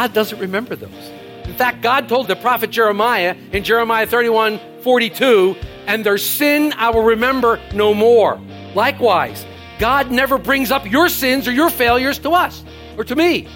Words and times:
God 0.00 0.14
doesn't 0.14 0.38
remember 0.38 0.76
those. 0.76 1.10
In 1.44 1.52
fact, 1.52 1.82
God 1.82 2.08
told 2.08 2.26
the 2.26 2.34
prophet 2.34 2.70
Jeremiah 2.70 3.36
in 3.52 3.64
Jeremiah 3.64 4.06
31 4.06 4.58
42, 4.80 5.56
and 5.86 6.06
their 6.06 6.16
sin 6.16 6.72
I 6.74 6.88
will 6.88 7.02
remember 7.02 7.60
no 7.74 7.92
more. 7.92 8.40
Likewise, 8.74 9.44
God 9.78 10.10
never 10.10 10.38
brings 10.38 10.70
up 10.70 10.90
your 10.90 11.10
sins 11.10 11.46
or 11.46 11.52
your 11.52 11.68
failures 11.68 12.18
to 12.20 12.30
us 12.30 12.64
or 12.96 13.04
to 13.04 13.14
me. 13.14 13.46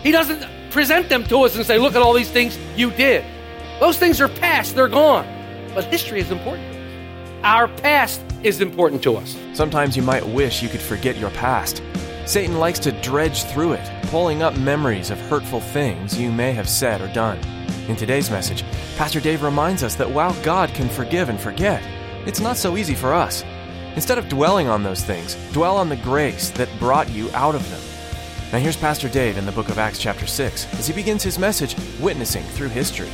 He 0.00 0.12
doesn't 0.12 0.70
present 0.70 1.08
them 1.08 1.24
to 1.24 1.38
us 1.38 1.56
and 1.56 1.66
say, 1.66 1.80
Look 1.80 1.96
at 1.96 2.00
all 2.00 2.12
these 2.12 2.30
things 2.30 2.56
you 2.76 2.92
did. 2.92 3.24
Those 3.80 3.98
things 3.98 4.20
are 4.20 4.28
past, 4.28 4.76
they're 4.76 4.86
gone. 4.86 5.26
But 5.74 5.86
history 5.86 6.20
is 6.20 6.30
important. 6.30 6.76
Our 7.42 7.66
past 7.66 8.20
is 8.44 8.60
important 8.60 9.02
to 9.02 9.16
us. 9.16 9.36
Sometimes 9.52 9.96
you 9.96 10.04
might 10.04 10.24
wish 10.24 10.62
you 10.62 10.68
could 10.68 10.80
forget 10.80 11.16
your 11.16 11.30
past. 11.30 11.82
Satan 12.28 12.58
likes 12.58 12.78
to 12.80 12.92
dredge 12.92 13.44
through 13.44 13.72
it, 13.72 13.90
pulling 14.08 14.42
up 14.42 14.54
memories 14.58 15.08
of 15.08 15.18
hurtful 15.18 15.60
things 15.60 16.20
you 16.20 16.30
may 16.30 16.52
have 16.52 16.68
said 16.68 17.00
or 17.00 17.10
done. 17.14 17.38
In 17.88 17.96
today's 17.96 18.30
message, 18.30 18.64
Pastor 18.98 19.18
Dave 19.18 19.42
reminds 19.42 19.82
us 19.82 19.94
that 19.94 20.10
while 20.10 20.34
God 20.42 20.68
can 20.74 20.90
forgive 20.90 21.30
and 21.30 21.40
forget, 21.40 21.82
it's 22.26 22.38
not 22.38 22.58
so 22.58 22.76
easy 22.76 22.94
for 22.94 23.14
us. 23.14 23.44
Instead 23.94 24.18
of 24.18 24.28
dwelling 24.28 24.68
on 24.68 24.82
those 24.82 25.02
things, 25.02 25.36
dwell 25.54 25.78
on 25.78 25.88
the 25.88 25.96
grace 25.96 26.50
that 26.50 26.68
brought 26.78 27.08
you 27.08 27.30
out 27.32 27.54
of 27.54 27.70
them. 27.70 27.80
Now, 28.52 28.58
here's 28.58 28.76
Pastor 28.76 29.08
Dave 29.08 29.38
in 29.38 29.46
the 29.46 29.52
book 29.52 29.70
of 29.70 29.78
Acts, 29.78 29.98
chapter 29.98 30.26
6, 30.26 30.74
as 30.74 30.86
he 30.86 30.92
begins 30.92 31.22
his 31.22 31.38
message, 31.38 31.76
Witnessing 31.98 32.44
Through 32.44 32.68
History. 32.68 33.08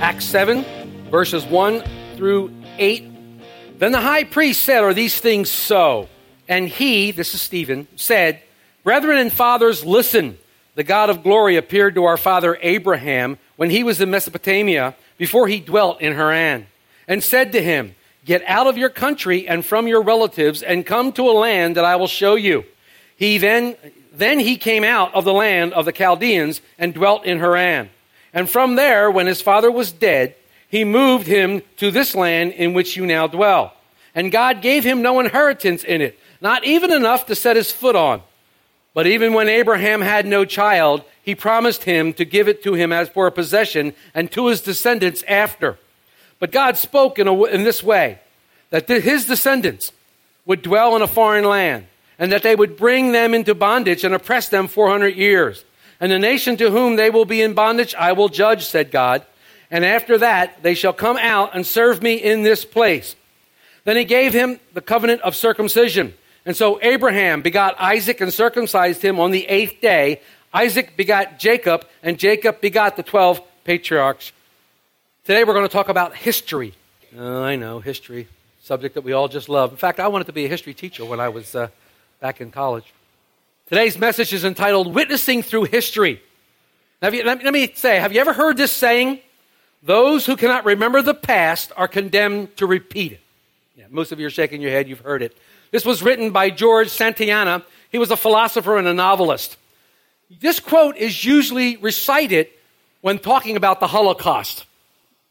Acts 0.00 0.24
7, 0.24 0.64
verses 1.10 1.44
1 1.44 1.84
through 2.16 2.50
8. 2.78 3.78
Then 3.78 3.92
the 3.92 4.00
high 4.00 4.24
priest 4.24 4.64
said, 4.64 4.82
Are 4.82 4.94
these 4.94 5.20
things 5.20 5.50
so? 5.50 6.08
And 6.48 6.66
he, 6.66 7.10
this 7.10 7.34
is 7.34 7.42
Stephen, 7.42 7.86
said, 7.96 8.40
Brethren 8.82 9.18
and 9.18 9.30
fathers, 9.30 9.84
listen. 9.84 10.38
The 10.74 10.84
God 10.84 11.10
of 11.10 11.22
glory 11.22 11.56
appeared 11.56 11.96
to 11.96 12.04
our 12.04 12.16
father 12.16 12.58
Abraham 12.62 13.36
when 13.56 13.68
he 13.68 13.84
was 13.84 14.00
in 14.00 14.10
Mesopotamia, 14.10 14.96
before 15.18 15.48
he 15.48 15.60
dwelt 15.60 16.00
in 16.00 16.14
Haran, 16.14 16.66
and 17.06 17.22
said 17.22 17.52
to 17.52 17.62
him, 17.62 17.94
Get 18.24 18.42
out 18.46 18.66
of 18.66 18.78
your 18.78 18.88
country 18.88 19.46
and 19.46 19.62
from 19.62 19.86
your 19.86 20.02
relatives, 20.02 20.62
and 20.62 20.86
come 20.86 21.12
to 21.12 21.28
a 21.28 21.36
land 21.38 21.76
that 21.76 21.84
I 21.84 21.96
will 21.96 22.06
show 22.06 22.36
you. 22.36 22.64
He 23.16 23.36
then, 23.36 23.76
then 24.14 24.38
he 24.38 24.56
came 24.56 24.82
out 24.82 25.14
of 25.14 25.26
the 25.26 25.34
land 25.34 25.74
of 25.74 25.84
the 25.84 25.92
Chaldeans 25.92 26.62
and 26.78 26.94
dwelt 26.94 27.26
in 27.26 27.38
Haran. 27.38 27.90
And 28.32 28.48
from 28.48 28.76
there, 28.76 29.10
when 29.10 29.26
his 29.26 29.42
father 29.42 29.70
was 29.70 29.92
dead, 29.92 30.36
he 30.68 30.84
moved 30.84 31.26
him 31.26 31.62
to 31.78 31.90
this 31.90 32.14
land 32.14 32.52
in 32.52 32.72
which 32.72 32.96
you 32.96 33.04
now 33.04 33.26
dwell. 33.26 33.74
And 34.14 34.32
God 34.32 34.62
gave 34.62 34.84
him 34.84 35.02
no 35.02 35.20
inheritance 35.20 35.84
in 35.84 36.00
it, 36.00 36.18
not 36.40 36.64
even 36.64 36.92
enough 36.92 37.26
to 37.26 37.34
set 37.34 37.56
his 37.56 37.72
foot 37.72 37.96
on. 37.96 38.22
But 38.94 39.06
even 39.06 39.32
when 39.32 39.48
Abraham 39.48 40.00
had 40.00 40.26
no 40.26 40.44
child, 40.44 41.04
he 41.22 41.34
promised 41.34 41.84
him 41.84 42.12
to 42.14 42.24
give 42.24 42.48
it 42.48 42.62
to 42.64 42.74
him 42.74 42.92
as 42.92 43.08
for 43.08 43.26
a 43.26 43.32
possession 43.32 43.94
and 44.14 44.30
to 44.32 44.48
his 44.48 44.60
descendants 44.60 45.22
after. 45.28 45.78
But 46.38 46.52
God 46.52 46.76
spoke 46.76 47.18
in, 47.18 47.28
a, 47.28 47.44
in 47.44 47.62
this 47.62 47.82
way 47.82 48.18
that 48.70 48.88
his 48.88 49.26
descendants 49.26 49.92
would 50.46 50.62
dwell 50.62 50.96
in 50.96 51.02
a 51.02 51.06
foreign 51.06 51.44
land, 51.44 51.86
and 52.18 52.32
that 52.32 52.42
they 52.42 52.56
would 52.56 52.76
bring 52.76 53.12
them 53.12 53.34
into 53.34 53.54
bondage 53.54 54.04
and 54.04 54.14
oppress 54.14 54.48
them 54.48 54.66
400 54.66 55.14
years. 55.14 55.64
And 56.00 56.10
the 56.10 56.18
nation 56.18 56.56
to 56.56 56.70
whom 56.70 56.96
they 56.96 57.10
will 57.10 57.26
be 57.26 57.42
in 57.42 57.52
bondage, 57.52 57.94
I 57.94 58.12
will 58.12 58.30
judge, 58.30 58.64
said 58.64 58.90
God. 58.90 59.24
And 59.70 59.84
after 59.84 60.18
that, 60.18 60.62
they 60.62 60.74
shall 60.74 60.94
come 60.94 61.18
out 61.18 61.54
and 61.54 61.66
serve 61.66 62.02
me 62.02 62.14
in 62.14 62.42
this 62.42 62.64
place. 62.64 63.14
Then 63.84 63.96
he 63.96 64.04
gave 64.04 64.32
him 64.32 64.58
the 64.72 64.80
covenant 64.80 65.20
of 65.22 65.36
circumcision. 65.36 66.14
And 66.46 66.56
so 66.56 66.80
Abraham 66.82 67.42
begot 67.42 67.78
Isaac 67.78 68.20
and 68.20 68.32
circumcised 68.32 69.02
him 69.02 69.20
on 69.20 69.30
the 69.30 69.46
eighth 69.46 69.80
day. 69.80 70.20
Isaac 70.52 70.96
begot 70.96 71.38
Jacob, 71.38 71.86
and 72.02 72.18
Jacob 72.18 72.60
begot 72.60 72.96
the 72.96 73.02
12 73.02 73.40
patriarchs. 73.64 74.32
Today 75.24 75.44
we're 75.44 75.54
going 75.54 75.66
to 75.66 75.72
talk 75.72 75.88
about 75.88 76.16
history. 76.16 76.74
Oh, 77.16 77.42
I 77.42 77.56
know, 77.56 77.80
history, 77.80 78.26
subject 78.62 78.94
that 78.94 79.02
we 79.02 79.12
all 79.12 79.28
just 79.28 79.48
love. 79.48 79.70
In 79.70 79.76
fact, 79.76 80.00
I 80.00 80.08
wanted 80.08 80.24
to 80.24 80.32
be 80.32 80.46
a 80.46 80.48
history 80.48 80.74
teacher 80.74 81.04
when 81.04 81.20
I 81.20 81.28
was 81.28 81.54
uh, 81.54 81.68
back 82.20 82.40
in 82.40 82.50
college. 82.50 82.92
Today's 83.70 83.96
message 83.96 84.32
is 84.32 84.44
entitled 84.44 84.92
Witnessing 84.92 85.44
Through 85.44 85.66
History. 85.66 86.20
Now, 87.00 87.10
you- 87.10 87.22
let, 87.22 87.38
me, 87.38 87.44
let 87.44 87.52
me 87.52 87.72
say, 87.76 88.00
have 88.00 88.12
you 88.12 88.20
ever 88.20 88.32
heard 88.32 88.56
this 88.56 88.72
saying? 88.72 89.20
Those 89.84 90.26
who 90.26 90.34
cannot 90.34 90.64
remember 90.64 91.02
the 91.02 91.14
past 91.14 91.70
are 91.76 91.86
condemned 91.86 92.56
to 92.56 92.66
repeat 92.66 93.12
it. 93.12 93.20
Yeah, 93.76 93.84
most 93.88 94.10
of 94.10 94.18
you 94.18 94.26
are 94.26 94.30
shaking 94.30 94.60
your 94.60 94.72
head, 94.72 94.88
you've 94.88 94.98
heard 94.98 95.22
it. 95.22 95.38
This 95.70 95.84
was 95.84 96.02
written 96.02 96.32
by 96.32 96.50
George 96.50 96.88
Santayana. 96.88 97.62
He 97.92 97.98
was 97.98 98.10
a 98.10 98.16
philosopher 98.16 98.76
and 98.76 98.88
a 98.88 98.92
novelist. 98.92 99.56
This 100.40 100.58
quote 100.58 100.96
is 100.96 101.24
usually 101.24 101.76
recited 101.76 102.48
when 103.02 103.20
talking 103.20 103.56
about 103.56 103.78
the 103.78 103.86
Holocaust. 103.86 104.64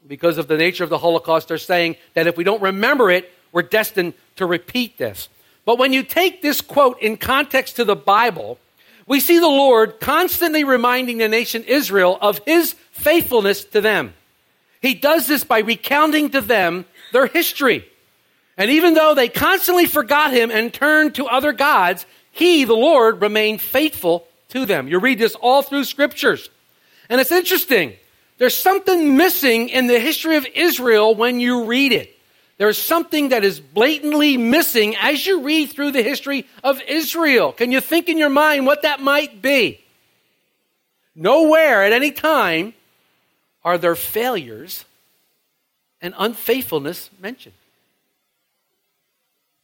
Because 0.08 0.38
of 0.38 0.48
the 0.48 0.56
nature 0.56 0.82
of 0.82 0.88
the 0.88 0.96
Holocaust, 0.96 1.48
they're 1.48 1.58
saying 1.58 1.96
that 2.14 2.26
if 2.26 2.38
we 2.38 2.44
don't 2.44 2.62
remember 2.62 3.10
it, 3.10 3.30
we're 3.52 3.60
destined 3.60 4.14
to 4.36 4.46
repeat 4.46 4.96
this. 4.96 5.28
But 5.70 5.78
when 5.78 5.92
you 5.92 6.02
take 6.02 6.42
this 6.42 6.60
quote 6.60 7.00
in 7.00 7.16
context 7.16 7.76
to 7.76 7.84
the 7.84 7.94
Bible, 7.94 8.58
we 9.06 9.20
see 9.20 9.38
the 9.38 9.46
Lord 9.46 10.00
constantly 10.00 10.64
reminding 10.64 11.18
the 11.18 11.28
nation 11.28 11.62
Israel 11.62 12.18
of 12.20 12.40
his 12.44 12.74
faithfulness 12.90 13.62
to 13.66 13.80
them. 13.80 14.14
He 14.82 14.94
does 14.94 15.28
this 15.28 15.44
by 15.44 15.60
recounting 15.60 16.30
to 16.30 16.40
them 16.40 16.86
their 17.12 17.28
history. 17.28 17.84
And 18.56 18.68
even 18.72 18.94
though 18.94 19.14
they 19.14 19.28
constantly 19.28 19.86
forgot 19.86 20.32
him 20.32 20.50
and 20.50 20.74
turned 20.74 21.14
to 21.14 21.28
other 21.28 21.52
gods, 21.52 22.04
he, 22.32 22.64
the 22.64 22.74
Lord, 22.74 23.22
remained 23.22 23.60
faithful 23.60 24.26
to 24.48 24.66
them. 24.66 24.88
You 24.88 24.98
read 24.98 25.20
this 25.20 25.36
all 25.36 25.62
through 25.62 25.84
scriptures. 25.84 26.50
And 27.08 27.20
it's 27.20 27.30
interesting. 27.30 27.92
There's 28.38 28.56
something 28.56 29.16
missing 29.16 29.68
in 29.68 29.86
the 29.86 30.00
history 30.00 30.34
of 30.34 30.48
Israel 30.52 31.14
when 31.14 31.38
you 31.38 31.66
read 31.66 31.92
it. 31.92 32.19
There's 32.60 32.76
something 32.76 33.30
that 33.30 33.42
is 33.42 33.58
blatantly 33.58 34.36
missing 34.36 34.94
as 34.96 35.26
you 35.26 35.40
read 35.40 35.70
through 35.70 35.92
the 35.92 36.02
history 36.02 36.46
of 36.62 36.78
Israel. 36.82 37.52
Can 37.52 37.72
you 37.72 37.80
think 37.80 38.10
in 38.10 38.18
your 38.18 38.28
mind 38.28 38.66
what 38.66 38.82
that 38.82 39.00
might 39.00 39.40
be? 39.40 39.80
Nowhere 41.14 41.82
at 41.82 41.94
any 41.94 42.10
time 42.10 42.74
are 43.64 43.78
there 43.78 43.96
failures 43.96 44.84
and 46.02 46.12
unfaithfulness 46.18 47.08
mentioned. 47.18 47.54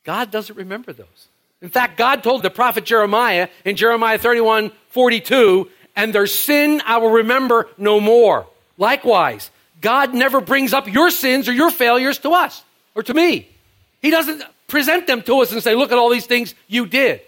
God 0.05 0.31
doesn't 0.31 0.57
remember 0.57 0.95
those. 0.95 1.29
In 1.61 1.69
fact, 1.69 1.99
God 1.99 2.23
told 2.23 2.43
the 2.43 2.49
prophet 2.49 2.87
Jeremiah 2.87 3.49
in 3.67 3.77
Jeremiah 3.77 4.17
31 4.17 4.73
42, 4.89 5.69
and 5.97 6.15
their 6.15 6.27
sin 6.27 6.81
I 6.87 6.97
will 6.97 7.11
remember 7.11 7.69
no 7.77 8.01
more. 8.01 8.47
Likewise, 8.79 9.51
God 9.83 10.15
never 10.15 10.41
brings 10.41 10.73
up 10.73 10.89
your 10.89 11.11
sins 11.11 11.47
or 11.47 11.53
your 11.53 11.71
failures 11.71 12.21
to 12.21 12.31
us 12.31 12.63
or 12.97 13.05
to 13.05 13.15
me. 13.15 13.49
He 14.03 14.11
doesn't 14.11 14.43
present 14.67 15.07
them 15.07 15.23
to 15.23 15.41
us 15.43 15.53
and 15.53 15.63
say, 15.63 15.77
look 15.77 15.93
at 15.93 15.99
all 15.99 16.11
these 16.11 16.27
things 16.27 16.55
you 16.67 16.87
did. 16.87 17.21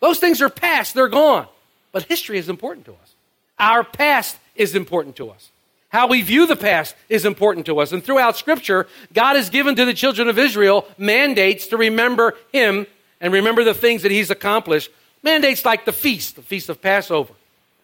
Those 0.00 0.18
things 0.18 0.40
are 0.40 0.50
past, 0.50 0.94
they're 0.94 1.08
gone. 1.08 1.48
But 1.90 2.04
history 2.04 2.38
is 2.38 2.48
important 2.48 2.86
to 2.86 2.92
us. 2.92 3.14
Our 3.58 3.82
past 3.82 4.36
is 4.54 4.74
important 4.74 5.16
to 5.16 5.30
us. 5.30 5.48
How 5.88 6.08
we 6.08 6.22
view 6.22 6.46
the 6.46 6.56
past 6.56 6.94
is 7.08 7.24
important 7.24 7.66
to 7.66 7.78
us. 7.78 7.92
And 7.92 8.04
throughout 8.04 8.36
Scripture, 8.36 8.88
God 9.12 9.36
has 9.36 9.48
given 9.48 9.76
to 9.76 9.84
the 9.84 9.94
children 9.94 10.28
of 10.28 10.38
Israel 10.38 10.86
mandates 10.98 11.68
to 11.68 11.76
remember 11.76 12.34
Him 12.52 12.86
and 13.20 13.32
remember 13.32 13.62
the 13.62 13.74
things 13.74 14.02
that 14.02 14.10
He's 14.10 14.30
accomplished. 14.30 14.90
Mandates 15.22 15.64
like 15.64 15.84
the 15.84 15.92
feast, 15.92 16.34
the 16.36 16.42
feast 16.42 16.68
of 16.68 16.82
Passover. 16.82 17.32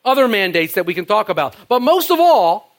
Other 0.05 0.27
mandates 0.27 0.75
that 0.75 0.87
we 0.87 0.95
can 0.95 1.07
talk 1.07 1.29
about. 1.29 1.55
But 1.69 1.83
most 1.83 2.11
of 2.11 2.19
all, 2.19 2.75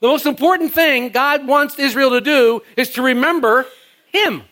the 0.00 0.08
most 0.08 0.26
important 0.26 0.72
thing 0.72 1.10
God 1.10 1.46
wants 1.46 1.78
Israel 1.78 2.10
to 2.10 2.20
do 2.20 2.62
is 2.76 2.90
to 2.90 3.02
remember 3.02 3.66
Him. 4.14 4.42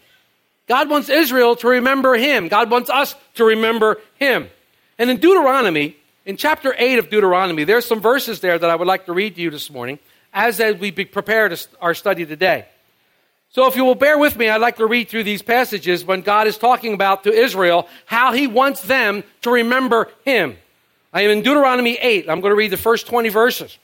God 0.67 0.91
wants 0.91 1.09
Israel 1.09 1.57
to 1.57 1.69
remember 1.69 2.15
him. 2.15 2.49
God 2.49 2.71
wants 2.71 2.91
us 2.91 3.15
to 3.35 3.45
remember 3.45 4.01
him. 4.19 4.49
And 4.99 5.11
in 5.11 5.19
Deuteronomy, 5.19 5.97
in 6.25 6.37
chapter 6.37 6.75
8 6.77 6.99
of 6.99 7.11
Deuteronomy, 7.11 7.65
there's 7.65 7.87
some 7.87 8.01
verses 8.01 8.41
there 8.41 8.59
that 8.59 8.71
I 8.71 8.77
would 8.77 8.87
like 8.89 9.07
to 9.07 9.13
read 9.13 9.35
to 9.37 9.41
you 9.41 9.51
this 9.51 9.71
morning 9.71 9.99
as 10.33 10.59
we 10.81 10.91
be 10.91 11.05
prepared 11.05 11.59
our 11.81 11.95
study 11.95 12.25
today. 12.27 12.67
So 13.51 13.67
if 13.67 13.77
you 13.77 13.85
will 13.85 13.95
bear 13.95 14.17
with 14.17 14.37
me, 14.37 14.49
I'd 14.49 14.63
like 14.63 14.77
to 14.77 14.87
read 14.87 15.09
through 15.09 15.25
these 15.25 15.43
passages 15.43 16.05
when 16.05 16.23
God 16.23 16.47
is 16.47 16.57
talking 16.57 16.95
about 16.95 17.25
to 17.25 17.33
Israel 17.33 17.87
how 18.07 18.33
he 18.33 18.47
wants 18.47 18.83
them 18.83 19.25
to 19.43 19.51
remember 19.51 20.09
him. 20.25 20.57
I 21.13 21.23
am 21.23 21.31
in 21.31 21.43
Deuteronomy 21.43 21.99
8. 22.01 22.31
I'm 22.31 22.41
going 22.41 22.53
to 22.53 22.57
read 22.57 22.71
the 22.73 22.79
first 22.79 23.07
20 23.07 23.29
verses. 23.29 23.77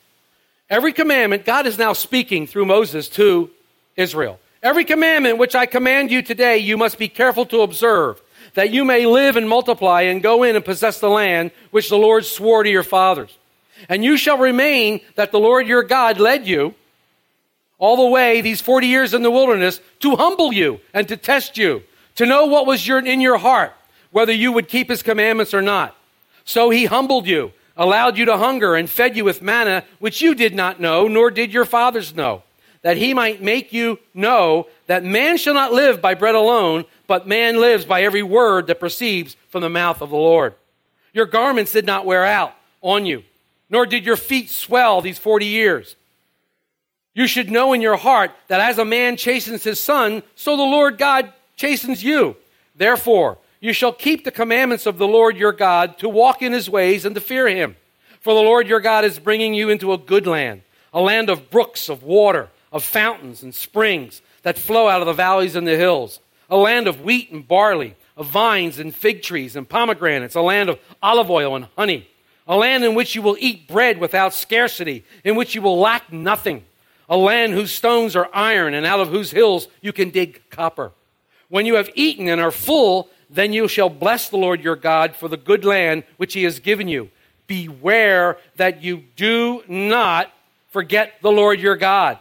Every 0.70 0.94
commandment, 0.94 1.44
God 1.44 1.66
is 1.66 1.76
now 1.76 1.92
speaking 1.92 2.46
through 2.46 2.64
Moses 2.64 3.08
to 3.10 3.50
Israel. 3.96 4.40
Every 4.62 4.84
commandment 4.84 5.38
which 5.38 5.54
I 5.54 5.66
command 5.66 6.10
you 6.10 6.22
today, 6.22 6.58
you 6.58 6.76
must 6.76 6.98
be 6.98 7.08
careful 7.08 7.46
to 7.46 7.60
observe, 7.60 8.20
that 8.54 8.70
you 8.70 8.84
may 8.84 9.06
live 9.06 9.36
and 9.36 9.48
multiply 9.48 10.02
and 10.02 10.22
go 10.22 10.42
in 10.42 10.56
and 10.56 10.64
possess 10.64 10.98
the 10.98 11.08
land 11.08 11.52
which 11.70 11.88
the 11.88 11.96
Lord 11.96 12.24
swore 12.24 12.62
to 12.62 12.70
your 12.70 12.82
fathers. 12.82 13.36
And 13.88 14.04
you 14.04 14.16
shall 14.16 14.38
remain 14.38 15.00
that 15.14 15.30
the 15.30 15.38
Lord 15.38 15.68
your 15.68 15.84
God 15.84 16.18
led 16.18 16.46
you 16.46 16.74
all 17.78 17.96
the 17.96 18.10
way 18.10 18.40
these 18.40 18.60
40 18.60 18.88
years 18.88 19.14
in 19.14 19.22
the 19.22 19.30
wilderness 19.30 19.80
to 20.00 20.16
humble 20.16 20.52
you 20.52 20.80
and 20.92 21.06
to 21.08 21.16
test 21.16 21.56
you, 21.56 21.82
to 22.16 22.26
know 22.26 22.46
what 22.46 22.66
was 22.66 22.86
your, 22.86 22.98
in 22.98 23.20
your 23.20 23.38
heart, 23.38 23.72
whether 24.10 24.32
you 24.32 24.50
would 24.50 24.68
keep 24.68 24.88
his 24.88 25.02
commandments 25.02 25.54
or 25.54 25.62
not. 25.62 25.96
So 26.44 26.70
he 26.70 26.86
humbled 26.86 27.28
you, 27.28 27.52
allowed 27.76 28.18
you 28.18 28.24
to 28.24 28.36
hunger, 28.36 28.74
and 28.74 28.90
fed 28.90 29.16
you 29.16 29.24
with 29.24 29.42
manna, 29.42 29.84
which 30.00 30.20
you 30.20 30.34
did 30.34 30.54
not 30.54 30.80
know, 30.80 31.06
nor 31.06 31.30
did 31.30 31.52
your 31.52 31.64
fathers 31.64 32.16
know, 32.16 32.42
that 32.88 32.96
he 32.96 33.12
might 33.12 33.42
make 33.42 33.70
you 33.70 33.98
know 34.14 34.66
that 34.86 35.04
man 35.04 35.36
shall 35.36 35.52
not 35.52 35.74
live 35.74 36.00
by 36.00 36.14
bread 36.14 36.34
alone, 36.34 36.86
but 37.06 37.28
man 37.28 37.60
lives 37.60 37.84
by 37.84 38.02
every 38.02 38.22
word 38.22 38.66
that 38.66 38.80
proceeds 38.80 39.36
from 39.50 39.60
the 39.60 39.68
mouth 39.68 40.00
of 40.00 40.08
the 40.08 40.16
Lord. 40.16 40.54
Your 41.12 41.26
garments 41.26 41.72
did 41.72 41.84
not 41.84 42.06
wear 42.06 42.24
out 42.24 42.54
on 42.80 43.04
you, 43.04 43.24
nor 43.68 43.84
did 43.84 44.06
your 44.06 44.16
feet 44.16 44.48
swell 44.48 45.02
these 45.02 45.18
40 45.18 45.44
years. 45.44 45.96
You 47.12 47.26
should 47.26 47.50
know 47.50 47.74
in 47.74 47.82
your 47.82 47.98
heart 47.98 48.30
that 48.46 48.62
as 48.62 48.78
a 48.78 48.86
man 48.86 49.18
chastens 49.18 49.64
his 49.64 49.78
son, 49.78 50.22
so 50.34 50.56
the 50.56 50.62
Lord 50.62 50.96
God 50.96 51.30
chastens 51.56 52.02
you. 52.02 52.36
Therefore, 52.74 53.36
you 53.60 53.74
shall 53.74 53.92
keep 53.92 54.24
the 54.24 54.30
commandments 54.30 54.86
of 54.86 54.96
the 54.96 55.06
Lord 55.06 55.36
your 55.36 55.52
God 55.52 55.98
to 55.98 56.08
walk 56.08 56.40
in 56.40 56.54
his 56.54 56.70
ways 56.70 57.04
and 57.04 57.14
to 57.14 57.20
fear 57.20 57.48
him. 57.48 57.76
For 58.22 58.32
the 58.32 58.40
Lord 58.40 58.66
your 58.66 58.80
God 58.80 59.04
is 59.04 59.18
bringing 59.18 59.52
you 59.52 59.68
into 59.68 59.92
a 59.92 59.98
good 59.98 60.26
land, 60.26 60.62
a 60.94 61.02
land 61.02 61.28
of 61.28 61.50
brooks 61.50 61.90
of 61.90 62.02
water, 62.02 62.48
of 62.72 62.84
fountains 62.84 63.42
and 63.42 63.54
springs 63.54 64.22
that 64.42 64.58
flow 64.58 64.88
out 64.88 65.00
of 65.00 65.06
the 65.06 65.12
valleys 65.12 65.56
and 65.56 65.66
the 65.66 65.76
hills, 65.76 66.20
a 66.50 66.56
land 66.56 66.86
of 66.86 67.02
wheat 67.02 67.30
and 67.30 67.46
barley, 67.46 67.94
of 68.16 68.26
vines 68.26 68.78
and 68.78 68.94
fig 68.94 69.22
trees 69.22 69.56
and 69.56 69.68
pomegranates, 69.68 70.34
a 70.34 70.40
land 70.40 70.68
of 70.68 70.78
olive 71.02 71.30
oil 71.30 71.54
and 71.56 71.66
honey, 71.76 72.08
a 72.46 72.56
land 72.56 72.84
in 72.84 72.94
which 72.94 73.14
you 73.14 73.22
will 73.22 73.36
eat 73.38 73.68
bread 73.68 73.98
without 73.98 74.34
scarcity, 74.34 75.04
in 75.24 75.36
which 75.36 75.54
you 75.54 75.62
will 75.62 75.78
lack 75.78 76.12
nothing 76.12 76.64
a 77.08 77.16
land 77.16 77.54
whose 77.54 77.72
stones 77.72 78.14
are 78.14 78.28
iron 78.34 78.74
and 78.74 78.84
out 78.84 79.00
of 79.00 79.08
whose 79.08 79.30
hills 79.30 79.68
you 79.80 79.92
can 79.92 80.10
dig 80.10 80.42
copper. 80.50 80.92
When 81.48 81.64
you 81.64 81.76
have 81.76 81.90
eaten 81.94 82.28
and 82.28 82.40
are 82.40 82.50
full, 82.50 83.08
then 83.30 83.52
you 83.52 83.66
shall 83.68 83.88
bless 83.88 84.28
the 84.28 84.36
Lord 84.36 84.62
your 84.62 84.76
God 84.76 85.16
for 85.16 85.28
the 85.28 85.36
good 85.36 85.64
land 85.64 86.04
which 86.18 86.34
he 86.34 86.44
has 86.44 86.60
given 86.60 86.88
you. 86.88 87.10
Beware 87.46 88.36
that 88.56 88.82
you 88.82 89.04
do 89.16 89.62
not 89.66 90.30
forget 90.68 91.14
the 91.22 91.30
Lord 91.30 91.60
your 91.60 91.76
God 91.76 92.18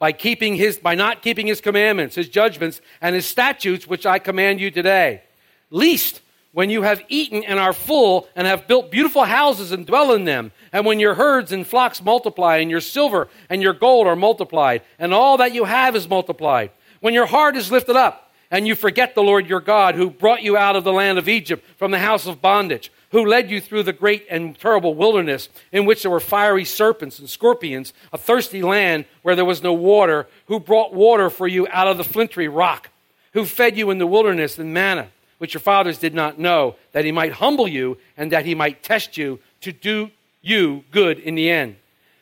by 0.00 0.10
keeping 0.10 0.56
his 0.56 0.78
by 0.78 0.96
not 0.96 1.22
keeping 1.22 1.46
his 1.46 1.60
commandments, 1.60 2.16
his 2.16 2.28
judgments 2.28 2.80
and 3.00 3.14
his 3.14 3.26
statutes 3.26 3.86
which 3.86 4.04
I 4.04 4.18
command 4.18 4.60
you 4.60 4.72
today. 4.72 5.22
Least 5.70 6.22
when 6.52 6.70
you 6.70 6.82
have 6.82 7.00
eaten 7.08 7.44
and 7.44 7.60
are 7.60 7.72
full 7.72 8.28
and 8.34 8.48
have 8.48 8.66
built 8.66 8.90
beautiful 8.90 9.24
houses 9.24 9.70
and 9.70 9.86
dwell 9.86 10.12
in 10.12 10.24
them, 10.24 10.50
and 10.72 10.84
when 10.84 10.98
your 10.98 11.14
herds 11.14 11.52
and 11.52 11.64
flocks 11.64 12.02
multiply, 12.02 12.56
and 12.56 12.70
your 12.70 12.80
silver 12.80 13.28
and 13.48 13.62
your 13.62 13.74
gold 13.74 14.08
are 14.08 14.16
multiplied, 14.16 14.82
and 14.98 15.14
all 15.14 15.36
that 15.36 15.54
you 15.54 15.64
have 15.64 15.94
is 15.94 16.08
multiplied, 16.08 16.72
when 16.98 17.14
your 17.14 17.26
heart 17.26 17.54
is 17.54 17.70
lifted 17.70 17.94
up, 17.94 18.32
and 18.50 18.66
you 18.66 18.74
forget 18.74 19.14
the 19.14 19.22
Lord 19.22 19.46
your 19.46 19.60
God, 19.60 19.94
who 19.94 20.10
brought 20.10 20.42
you 20.42 20.56
out 20.56 20.74
of 20.74 20.82
the 20.82 20.92
land 20.92 21.18
of 21.18 21.28
Egypt 21.28 21.64
from 21.76 21.92
the 21.92 22.00
house 22.00 22.26
of 22.26 22.42
bondage, 22.42 22.90
who 23.10 23.26
led 23.26 23.50
you 23.50 23.60
through 23.60 23.82
the 23.82 23.92
great 23.92 24.26
and 24.30 24.58
terrible 24.58 24.94
wilderness, 24.94 25.48
in 25.72 25.84
which 25.84 26.02
there 26.02 26.10
were 26.10 26.20
fiery 26.20 26.64
serpents 26.64 27.18
and 27.18 27.28
scorpions, 27.28 27.92
a 28.12 28.18
thirsty 28.18 28.62
land 28.62 29.04
where 29.22 29.34
there 29.34 29.44
was 29.44 29.62
no 29.62 29.72
water, 29.72 30.26
who 30.46 30.60
brought 30.60 30.94
water 30.94 31.28
for 31.30 31.48
you 31.48 31.66
out 31.70 31.88
of 31.88 31.96
the 31.96 32.04
flinty 32.04 32.48
rock, 32.48 32.90
who 33.32 33.44
fed 33.44 33.76
you 33.76 33.90
in 33.90 33.98
the 33.98 34.06
wilderness 34.06 34.58
and 34.58 34.72
manna 34.72 35.08
which 35.40 35.54
your 35.54 35.60
fathers 35.62 35.96
did 35.96 36.12
not 36.12 36.38
know, 36.38 36.76
that 36.92 37.06
he 37.06 37.10
might 37.10 37.32
humble 37.32 37.66
you 37.66 37.96
and 38.18 38.30
that 38.30 38.44
he 38.44 38.54
might 38.54 38.82
test 38.82 39.16
you 39.16 39.40
to 39.62 39.72
do 39.72 40.10
you 40.42 40.84
good 40.90 41.18
in 41.18 41.34
the 41.34 41.48
end. 41.48 41.76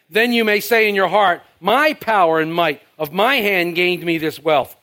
Then 0.09 0.33
you 0.33 0.45
may 0.45 0.61
say 0.61 0.89
in 0.89 0.95
your 0.95 1.09
heart, 1.09 1.43
My 1.61 1.95
power 1.95 2.39
and 2.39 2.55
might 2.55 2.81
of 2.97 3.13
my 3.13 3.37
hand 3.37 3.75
gained 3.75 4.05
me 4.05 4.19
this 4.19 4.39
wealth. 4.39 4.77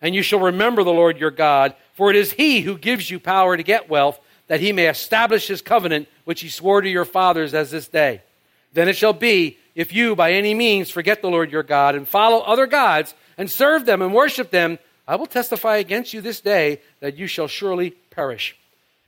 And 0.00 0.14
you 0.14 0.22
shall 0.22 0.40
remember 0.40 0.82
the 0.82 0.90
Lord 0.90 1.18
your 1.18 1.30
God, 1.30 1.74
for 1.92 2.08
it 2.08 2.16
is 2.16 2.32
he 2.32 2.62
who 2.62 2.78
gives 2.78 3.10
you 3.10 3.20
power 3.20 3.58
to 3.58 3.62
get 3.62 3.90
wealth, 3.90 4.18
that 4.48 4.60
he 4.60 4.72
may 4.72 4.88
establish 4.88 5.46
his 5.46 5.62
covenant, 5.62 6.08
which 6.24 6.40
he 6.40 6.48
swore 6.48 6.80
to 6.80 6.88
your 6.88 7.04
fathers 7.04 7.54
as 7.54 7.70
this 7.70 7.88
day. 7.88 8.22
Then 8.72 8.88
it 8.88 8.96
shall 8.96 9.12
be, 9.12 9.58
if 9.74 9.92
you 9.92 10.16
by 10.16 10.32
any 10.32 10.54
means 10.54 10.90
forget 10.90 11.22
the 11.22 11.30
Lord 11.30 11.52
your 11.52 11.62
God 11.62 11.94
and 11.94 12.08
follow 12.08 12.40
other 12.40 12.66
gods 12.66 13.14
and 13.38 13.50
serve 13.50 13.86
them 13.86 14.02
and 14.02 14.14
worship 14.14 14.50
them, 14.50 14.78
I 15.06 15.16
will 15.16 15.26
testify 15.26 15.76
against 15.76 16.12
you 16.12 16.20
this 16.20 16.40
day 16.40 16.80
that 17.00 17.16
you 17.16 17.26
shall 17.26 17.48
surely 17.48 17.90
perish. 18.10 18.56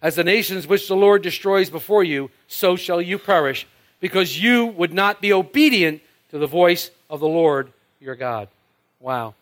As 0.03 0.17
the 0.17 0.25
nations 0.25 0.67
which 0.67 0.89
the 0.89 0.97
Lord 0.97 1.23
destroys 1.23 1.71
before 1.71 2.05
you, 2.05 2.31
so 2.47 2.77
shall 2.77 3.01
you 3.01 3.19
perish, 3.19 3.67
because 4.01 4.43
you 4.43 4.67
would 4.67 4.93
not 4.93 5.23
be 5.23 5.33
obedient 5.33 6.03
to 6.31 6.39
the 6.39 6.47
voice 6.47 6.91
of 7.09 7.21
the 7.21 7.29
Lord 7.29 7.73
your 8.01 8.15
God. 8.15 8.49
Wow. 9.01 9.35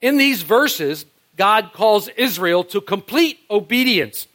In 0.00 0.16
these 0.16 0.42
verses, 0.42 1.04
God 1.36 1.72
calls 1.72 2.08
Israel 2.08 2.64
to 2.64 2.80
complete 2.80 3.40
obedience. 3.50 4.26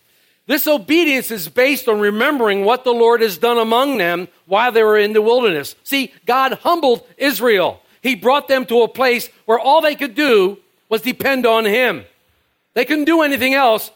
This 0.46 0.68
obedience 0.68 1.32
is 1.32 1.48
based 1.48 1.88
on 1.88 2.00
remembering 2.00 2.66
what 2.66 2.84
the 2.84 2.94
Lord 2.94 3.22
has 3.22 3.38
done 3.38 3.58
among 3.58 3.98
them 3.98 4.28
while 4.46 4.72
they 4.72 4.84
were 4.84 4.98
in 4.98 5.14
the 5.14 5.22
wilderness. 5.22 5.76
See, 5.84 6.14
God 6.26 6.54
humbled 6.64 7.08
Israel. 7.18 7.82
He 8.02 8.16
brought 8.16 8.50
them 8.50 8.66
to 8.66 8.82
a 8.82 8.90
place 8.90 9.30
where 9.46 9.60
all 9.60 9.82
they 9.82 9.96
could 9.96 10.16
do 10.16 10.58
was 10.90 11.02
depend 11.02 11.46
on 11.46 11.64
Him. 11.64 12.04
They 12.74 12.84
couldn't 12.84 13.06
do 13.06 13.22
anything 13.22 13.54
else, 13.54 13.92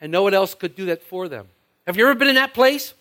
and 0.00 0.10
no 0.10 0.22
one 0.22 0.34
else 0.34 0.54
could 0.54 0.74
do 0.74 0.86
that 0.86 1.04
for 1.04 1.28
them. 1.28 1.46
Have 1.86 1.96
you 1.96 2.04
ever 2.04 2.18
been 2.18 2.28
in 2.28 2.34
that 2.34 2.54
place? 2.54 2.94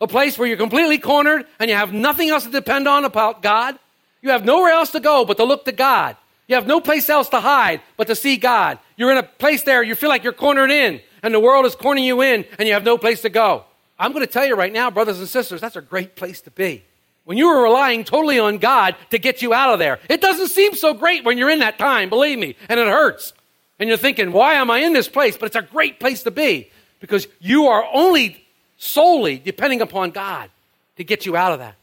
A 0.00 0.06
place 0.06 0.36
where 0.36 0.46
you're 0.46 0.58
completely 0.58 0.98
cornered 0.98 1.46
and 1.58 1.70
you 1.70 1.76
have 1.76 1.92
nothing 1.92 2.28
else 2.28 2.44
to 2.44 2.50
depend 2.50 2.86
on 2.86 3.06
about 3.06 3.42
God? 3.42 3.78
You 4.20 4.30
have 4.30 4.44
nowhere 4.44 4.72
else 4.72 4.90
to 4.92 5.00
go 5.00 5.24
but 5.24 5.38
to 5.38 5.44
look 5.44 5.64
to 5.64 5.72
God. 5.72 6.16
You 6.48 6.54
have 6.54 6.66
no 6.66 6.80
place 6.80 7.08
else 7.08 7.28
to 7.30 7.40
hide 7.40 7.80
but 7.96 8.06
to 8.08 8.14
see 8.14 8.36
God. 8.36 8.78
You're 8.96 9.10
in 9.10 9.18
a 9.18 9.22
place 9.22 9.62
there, 9.62 9.82
you 9.82 9.94
feel 9.94 10.08
like 10.08 10.22
you're 10.22 10.32
cornered 10.32 10.70
in, 10.70 11.00
and 11.26 11.34
the 11.34 11.40
world 11.40 11.66
is 11.66 11.74
cornering 11.74 12.04
you 12.04 12.22
in, 12.22 12.44
and 12.56 12.68
you 12.68 12.74
have 12.74 12.84
no 12.84 12.96
place 12.96 13.22
to 13.22 13.28
go. 13.28 13.64
I'm 13.98 14.12
going 14.12 14.24
to 14.24 14.32
tell 14.32 14.46
you 14.46 14.54
right 14.54 14.72
now, 14.72 14.92
brothers 14.92 15.18
and 15.18 15.28
sisters, 15.28 15.60
that's 15.60 15.74
a 15.74 15.80
great 15.80 16.14
place 16.14 16.40
to 16.42 16.52
be 16.52 16.84
when 17.24 17.36
you 17.36 17.48
are 17.48 17.64
relying 17.64 18.04
totally 18.04 18.38
on 18.38 18.58
God 18.58 18.94
to 19.10 19.18
get 19.18 19.42
you 19.42 19.52
out 19.52 19.72
of 19.72 19.80
there. 19.80 19.98
It 20.08 20.20
doesn't 20.20 20.48
seem 20.48 20.74
so 20.74 20.94
great 20.94 21.24
when 21.24 21.36
you're 21.36 21.50
in 21.50 21.58
that 21.58 21.78
time, 21.78 22.08
believe 22.08 22.38
me, 22.38 22.54
and 22.68 22.78
it 22.78 22.86
hurts. 22.86 23.32
And 23.80 23.88
you're 23.88 23.98
thinking, 23.98 24.30
why 24.30 24.54
am 24.54 24.70
I 24.70 24.78
in 24.78 24.92
this 24.92 25.08
place? 25.08 25.36
But 25.36 25.46
it's 25.46 25.56
a 25.56 25.62
great 25.62 25.98
place 25.98 26.22
to 26.22 26.30
be 26.30 26.70
because 27.00 27.26
you 27.40 27.66
are 27.66 27.84
only 27.92 28.46
solely 28.78 29.38
depending 29.38 29.80
upon 29.80 30.12
God 30.12 30.48
to 30.96 31.04
get 31.04 31.26
you 31.26 31.36
out 31.36 31.52
of 31.52 31.58
that. 31.58 31.74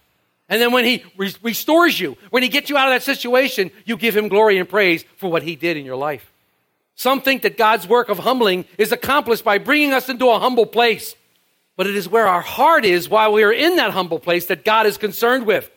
And 0.48 0.62
then 0.62 0.72
when 0.72 0.86
He 0.86 1.04
re- 1.18 1.36
restores 1.42 2.00
you, 2.00 2.18
when 2.30 2.42
He 2.42 2.50
gets 2.50 2.70
you 2.70 2.78
out 2.78 2.88
of 2.88 2.94
that 2.94 3.04
situation, 3.04 3.70
you 3.84 3.98
give 3.98 4.16
Him 4.16 4.30
glory 4.30 4.58
and 4.58 4.68
praise 4.68 5.04
for 5.18 5.30
what 5.30 5.44
He 5.44 5.58
did 5.58 5.76
in 5.76 5.84
your 5.86 5.98
life. 5.98 6.32
Some 6.96 7.22
think 7.22 7.42
that 7.42 7.58
God's 7.58 7.88
work 7.88 8.10
of 8.10 8.20
humbling 8.20 8.66
is 8.78 8.92
accomplished 8.92 9.44
by 9.44 9.58
bringing 9.58 9.94
us 9.94 10.10
into 10.10 10.30
a 10.30 10.40
humble 10.40 10.66
place 10.66 11.16
but 11.76 11.88
it 11.88 11.96
is 11.96 12.08
where 12.08 12.28
our 12.28 12.42
heart 12.42 12.86
is 12.86 13.10
while 13.10 13.34
we 13.34 13.44
are 13.44 13.52
in 13.52 13.78
that 13.78 13.92
humble 13.92 14.20
place 14.20 14.48
that 14.48 14.64
God 14.64 14.86
is 14.86 14.98
concerned 14.98 15.46
with. 15.46 15.70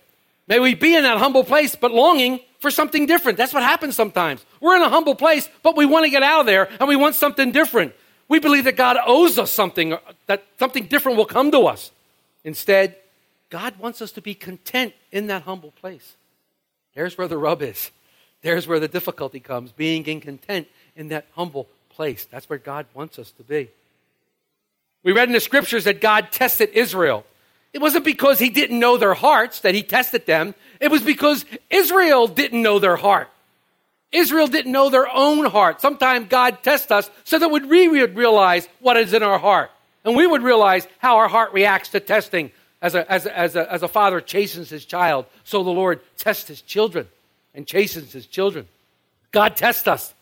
May 0.46 0.60
we 0.60 0.74
be 0.74 0.94
in 0.94 1.02
that 1.04 1.18
humble 1.18 1.42
place, 1.42 1.74
but 1.74 1.90
longing 1.90 2.40
for 2.58 2.70
something 2.70 3.06
different. 3.06 3.38
That's 3.38 3.54
what 3.54 3.62
happens 3.62 3.96
sometimes. 3.96 4.44
We're 4.60 4.76
in 4.76 4.82
a 4.82 4.88
humble 4.88 5.14
place, 5.14 5.48
but 5.62 5.76
we 5.76 5.86
want 5.86 6.04
to 6.04 6.10
get 6.10 6.22
out 6.22 6.40
of 6.40 6.46
there 6.46 6.68
and 6.78 6.88
we 6.88 6.96
want 6.96 7.14
something 7.14 7.50
different. 7.50 7.94
We 8.28 8.38
believe 8.38 8.64
that 8.64 8.76
God 8.76 8.96
owes 9.06 9.38
us 9.38 9.50
something, 9.50 9.94
uh, 9.94 9.98
that 10.26 10.44
something 10.58 10.86
different 10.86 11.16
will 11.16 11.26
come 11.26 11.50
to 11.52 11.66
us. 11.66 11.90
Instead, 12.44 12.96
God 13.50 13.78
wants 13.78 14.02
us 14.02 14.12
to 14.12 14.22
be 14.22 14.34
content 14.34 14.94
in 15.12 15.28
that 15.28 15.42
humble 15.42 15.70
place. 15.70 16.16
There's 16.94 17.16
where 17.16 17.28
the 17.28 17.38
rub 17.38 17.62
is. 17.62 17.90
There's 18.42 18.66
where 18.66 18.80
the 18.80 18.88
difficulty 18.88 19.40
comes, 19.40 19.72
being 19.72 20.04
in 20.06 20.20
content 20.20 20.68
in 20.96 21.08
that 21.08 21.26
humble 21.32 21.68
place. 21.90 22.26
That's 22.30 22.48
where 22.48 22.58
God 22.58 22.86
wants 22.94 23.18
us 23.18 23.30
to 23.32 23.42
be. 23.42 23.68
We 25.02 25.12
read 25.12 25.28
in 25.28 25.34
the 25.34 25.40
scriptures 25.40 25.84
that 25.84 26.00
God 26.00 26.32
tested 26.32 26.70
Israel. 26.72 27.24
It 27.72 27.80
wasn't 27.80 28.04
because 28.04 28.38
he 28.38 28.48
didn't 28.48 28.80
know 28.80 28.96
their 28.96 29.14
hearts 29.14 29.60
that 29.60 29.74
he 29.74 29.82
tested 29.82 30.26
them. 30.26 30.54
It 30.80 30.90
was 30.90 31.02
because 31.02 31.44
Israel 31.70 32.26
didn't 32.26 32.62
know 32.62 32.78
their 32.78 32.96
heart. 32.96 33.30
Israel 34.12 34.46
didn't 34.46 34.72
know 34.72 34.88
their 34.88 35.08
own 35.12 35.44
heart. 35.46 35.80
Sometimes 35.80 36.28
God 36.28 36.62
tests 36.62 36.90
us 36.90 37.10
so 37.24 37.38
that 37.38 37.48
we 37.48 37.88
would 37.88 38.16
realize 38.16 38.68
what 38.80 38.96
is 38.96 39.12
in 39.12 39.22
our 39.22 39.38
heart. 39.38 39.70
And 40.04 40.16
we 40.16 40.26
would 40.26 40.42
realize 40.42 40.86
how 40.98 41.16
our 41.18 41.28
heart 41.28 41.52
reacts 41.52 41.90
to 41.90 42.00
testing 42.00 42.50
as 42.80 42.94
a, 42.94 43.10
as 43.10 43.26
a, 43.26 43.38
as 43.38 43.56
a, 43.56 43.72
as 43.72 43.82
a 43.82 43.88
father 43.88 44.20
chastens 44.20 44.70
his 44.70 44.84
child. 44.84 45.26
So 45.44 45.62
the 45.62 45.70
Lord 45.70 46.00
tests 46.16 46.48
his 46.48 46.62
children 46.62 47.08
and 47.54 47.66
chastens 47.66 48.12
his 48.12 48.26
children. 48.26 48.68
God 49.32 49.56
tests 49.56 49.88
us. 49.88 50.14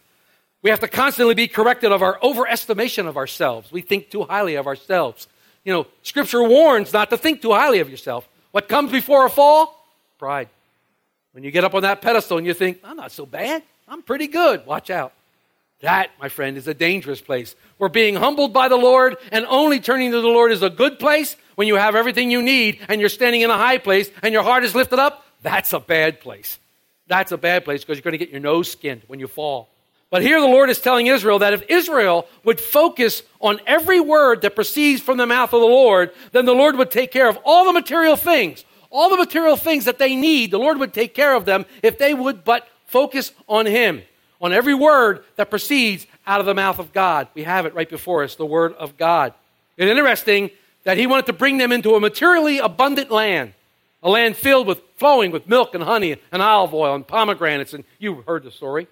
We 0.64 0.71
have 0.71 0.80
to 0.80 0.88
constantly 0.88 1.35
be 1.35 1.47
corrected 1.47 1.92
of 1.92 2.00
our 2.00 2.18
overestimation 2.21 3.06
of 3.06 3.18
ourselves. 3.18 3.71
We 3.71 3.83
think 3.83 4.11
too 4.11 4.23
highly 4.23 4.54
of 4.54 4.66
ourselves. 4.66 5.28
You 5.62 5.75
know, 5.75 5.87
Scripture 6.02 6.42
warns 6.42 6.90
not 6.90 7.11
to 7.11 7.18
think 7.18 7.42
too 7.42 7.52
highly 7.52 7.80
of 7.80 7.90
yourself. 7.90 8.26
What 8.50 8.66
comes 8.66 8.90
before 8.90 9.26
a 9.26 9.30
fall? 9.30 9.78
Pride. 10.18 10.49
When 11.33 11.44
you 11.44 11.50
get 11.50 11.64
up 11.64 11.75
on 11.75 11.83
that 11.83 12.00
pedestal 12.00 12.38
and 12.38 12.47
you 12.47 12.54
think, 12.54 12.80
I'm 12.83 12.97
not 12.97 13.12
so 13.12 13.26
bad, 13.26 13.62
I'm 13.87 14.00
pretty 14.00 14.26
good, 14.26 14.64
watch 14.64 14.88
out. 14.88 15.12
That, 15.83 16.12
my 16.18 16.30
friend, 16.30 16.56
is 16.56 16.66
a 16.66 16.73
dangerous 16.73 17.21
place. 17.21 17.54
Where 17.76 17.90
being 17.90 18.14
humbled 18.14 18.54
by 18.54 18.68
the 18.68 18.76
Lord 18.76 19.18
and 19.30 19.44
only 19.44 19.80
turning 19.80 20.12
to 20.12 20.23
the 20.23 20.28
Lord 20.28 20.50
is 20.50 20.62
a 20.62 20.71
good 20.71 20.99
place 20.99 21.37
when 21.56 21.68
you 21.68 21.75
have 21.75 21.94
everything 21.94 22.30
you 22.30 22.40
need 22.40 22.80
and 22.88 23.02
you're 23.02 23.11
standing 23.11 23.42
in 23.42 23.50
a 23.50 23.59
high 23.59 23.76
place 23.76 24.11
and 24.23 24.33
your 24.33 24.42
heart 24.42 24.64
is 24.64 24.75
lifted 24.75 24.99
up. 24.99 25.26
That's 25.42 25.75
a 25.75 25.80
bad 25.80 26.21
place. 26.21 26.59
That's 27.06 27.33
a 27.33 27.37
bad 27.37 27.66
place 27.66 27.83
because 27.83 27.99
you're 27.99 28.02
going 28.02 28.12
to 28.12 28.18
get 28.18 28.30
your 28.30 28.40
nose 28.40 28.73
skinned 28.73 29.02
when 29.09 29.21
you 29.21 29.28
fall. 29.28 29.68
But 30.14 30.23
here 30.23 30.40
the 30.40 30.47
Lord 30.47 30.71
is 30.71 30.80
telling 30.80 31.09
Israel 31.09 31.40
that 31.40 31.54
if 31.54 31.64
Israel 31.68 32.28
would 32.44 32.61
focus 32.61 33.25
on 33.40 33.59
every 33.66 33.99
word 33.99 34.42
that 34.42 34.54
proceeds 34.54 35.02
from 35.02 35.16
the 35.16 35.26
mouth 35.26 35.52
of 35.52 35.61
the 35.61 35.66
Lord, 35.66 36.12
then 36.30 36.44
the 36.44 36.54
Lord 36.54 36.76
would 36.76 36.92
take 36.92 37.11
care 37.11 37.28
of 37.28 37.37
all 37.44 37.64
the 37.64 37.73
material 37.73 38.14
things. 38.14 38.64
All 38.90 39.11
the 39.11 39.16
material 39.16 39.56
things 39.56 39.87
that 39.87 39.99
they 39.99 40.14
need, 40.14 40.52
the 40.52 40.59
Lord 40.59 40.78
would 40.78 40.94
take 40.94 41.14
care 41.14 41.35
of 41.35 41.47
them 41.47 41.66
if 41.83 41.99
they 41.99 42.14
would 42.14 42.44
but 42.44 42.68
focus 42.87 43.33
on 43.49 43.66
Him, 43.66 44.02
on 44.40 44.52
every 44.52 44.73
word 44.73 45.25
that 45.35 45.50
proceeds 45.50 46.06
out 46.28 46.38
of 46.38 46.47
the 46.47 46.54
mouth 46.54 46.78
of 46.78 46.92
God. 46.92 47.26
We 47.35 47.42
have 47.42 47.66
it 47.66 47.75
right 47.75 47.90
before 47.90 48.23
us, 48.23 48.37
the 48.37 48.47
Word 48.47 48.73
of 48.75 48.97
God. 48.97 49.35
It's 49.76 49.90
interesting 49.90 50.50
that 50.85 50.97
He 50.97 51.09
wanted 51.09 51.26
to 51.26 51.33
bring 51.33 51.59
them 51.59 51.73
into 51.73 51.97
a 51.97 52.00
materially 52.00 52.59
abundant 52.59 53.11
land, 53.11 53.52
a 54.00 54.09
land 54.09 54.37
filled 54.37 54.68
with 54.68 54.80
flowing 54.94 55.33
with 55.33 55.49
milk 55.49 55.75
and 55.75 55.83
honey 55.83 56.18
and 56.30 56.40
olive 56.40 56.73
oil 56.73 56.94
and 56.94 57.04
pomegranates. 57.04 57.75
And 57.75 57.83
you 57.99 58.23
heard 58.28 58.44
the 58.44 58.52
story. 58.52 58.87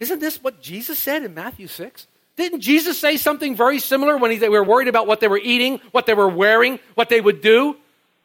Isn't 0.00 0.20
this 0.20 0.42
what 0.42 0.60
Jesus 0.60 0.98
said 0.98 1.24
in 1.24 1.34
Matthew 1.34 1.66
6? 1.66 2.06
Didn't 2.36 2.60
Jesus 2.60 2.98
say 2.98 3.16
something 3.16 3.56
very 3.56 3.78
similar 3.78 4.16
when 4.18 4.30
he, 4.30 4.36
they 4.36 4.50
were 4.50 4.62
worried 4.62 4.88
about 4.88 5.06
what 5.06 5.20
they 5.20 5.28
were 5.28 5.40
eating, 5.42 5.80
what 5.92 6.04
they 6.04 6.12
were 6.12 6.28
wearing, 6.28 6.78
what 6.94 7.08
they 7.08 7.20
would 7.20 7.40
do? 7.40 7.76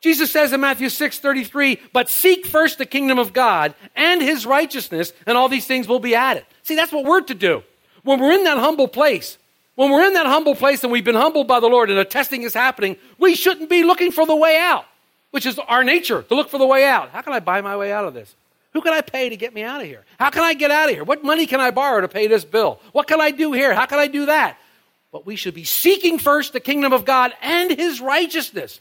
Jesus 0.01 0.31
says 0.31 0.51
in 0.51 0.59
Matthew 0.59 0.89
6 0.89 1.19
33, 1.19 1.79
but 1.93 2.09
seek 2.09 2.45
first 2.45 2.77
the 2.77 2.85
kingdom 2.85 3.19
of 3.19 3.33
God 3.33 3.75
and 3.95 4.21
his 4.21 4.45
righteousness, 4.45 5.13
and 5.25 5.37
all 5.37 5.47
these 5.47 5.67
things 5.67 5.87
will 5.87 5.99
be 5.99 6.15
added. 6.15 6.45
See, 6.63 6.75
that's 6.75 6.91
what 6.91 7.05
we're 7.05 7.21
to 7.21 7.35
do. 7.35 7.63
When 8.03 8.19
we're 8.19 8.33
in 8.33 8.43
that 8.45 8.57
humble 8.57 8.87
place, 8.87 9.37
when 9.75 9.91
we're 9.91 10.05
in 10.05 10.13
that 10.13 10.25
humble 10.25 10.55
place 10.55 10.83
and 10.83 10.91
we've 10.91 11.05
been 11.05 11.15
humbled 11.15 11.47
by 11.47 11.59
the 11.59 11.67
Lord 11.67 11.89
and 11.89 11.99
a 11.99 12.05
testing 12.05 12.41
is 12.41 12.53
happening, 12.53 12.97
we 13.17 13.35
shouldn't 13.35 13.69
be 13.69 13.83
looking 13.83 14.11
for 14.11 14.25
the 14.25 14.35
way 14.35 14.57
out, 14.57 14.85
which 15.29 15.45
is 15.45 15.57
our 15.59 15.83
nature 15.83 16.23
to 16.23 16.35
look 16.35 16.49
for 16.49 16.57
the 16.57 16.67
way 16.67 16.85
out. 16.85 17.11
How 17.11 17.21
can 17.21 17.33
I 17.33 17.39
buy 17.39 17.61
my 17.61 17.77
way 17.77 17.91
out 17.91 18.05
of 18.05 18.13
this? 18.13 18.35
Who 18.73 18.81
can 18.81 18.93
I 18.93 19.01
pay 19.01 19.29
to 19.29 19.35
get 19.35 19.53
me 19.53 19.63
out 19.63 19.81
of 19.81 19.87
here? 19.87 20.03
How 20.17 20.29
can 20.29 20.43
I 20.43 20.53
get 20.53 20.71
out 20.71 20.89
of 20.89 20.95
here? 20.95 21.03
What 21.03 21.23
money 21.23 21.45
can 21.45 21.59
I 21.59 21.71
borrow 21.71 22.01
to 22.01 22.07
pay 22.07 22.27
this 22.27 22.45
bill? 22.45 22.79
What 22.93 23.07
can 23.07 23.19
I 23.19 23.31
do 23.31 23.51
here? 23.51 23.73
How 23.73 23.85
can 23.85 23.99
I 23.99 24.07
do 24.07 24.27
that? 24.27 24.57
But 25.11 25.25
we 25.25 25.35
should 25.35 25.53
be 25.53 25.65
seeking 25.65 26.19
first 26.19 26.53
the 26.53 26.61
kingdom 26.61 26.93
of 26.93 27.03
God 27.03 27.33
and 27.41 27.69
his 27.69 27.99
righteousness. 27.99 28.79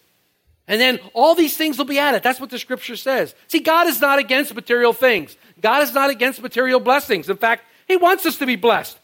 And 0.69 0.81
then 0.81 1.01
all 1.15 1.35
these 1.35 1.57
things 1.57 1.77
will 1.77 1.87
be 1.87 1.99
added. 1.99 2.23
That's 2.23 2.39
what 2.39 2.51
the 2.51 2.59
scripture 2.59 2.95
says. 2.95 3.35
See, 3.49 3.59
God 3.59 3.89
is 3.89 4.01
not 4.01 4.21
against 4.21 4.55
material 4.55 4.93
things. 4.93 5.37
God 5.61 5.83
is 5.83 5.93
not 5.93 6.11
against 6.11 6.41
material 6.41 6.79
blessings. 6.79 7.29
In 7.29 7.37
fact, 7.37 7.65
he 7.89 7.97
wants 7.97 8.25
us 8.27 8.37
to 8.37 8.47
be 8.47 8.55
blessed. 8.55 8.97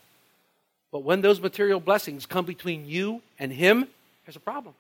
But 0.92 1.02
when 1.02 1.20
those 1.20 1.40
material 1.40 1.80
blessings 1.80 2.24
come 2.24 2.44
between 2.44 2.86
you 2.86 3.20
and 3.40 3.52
him, 3.52 3.88
there's 4.24 4.36
a 4.36 4.40
problem. 4.40 4.74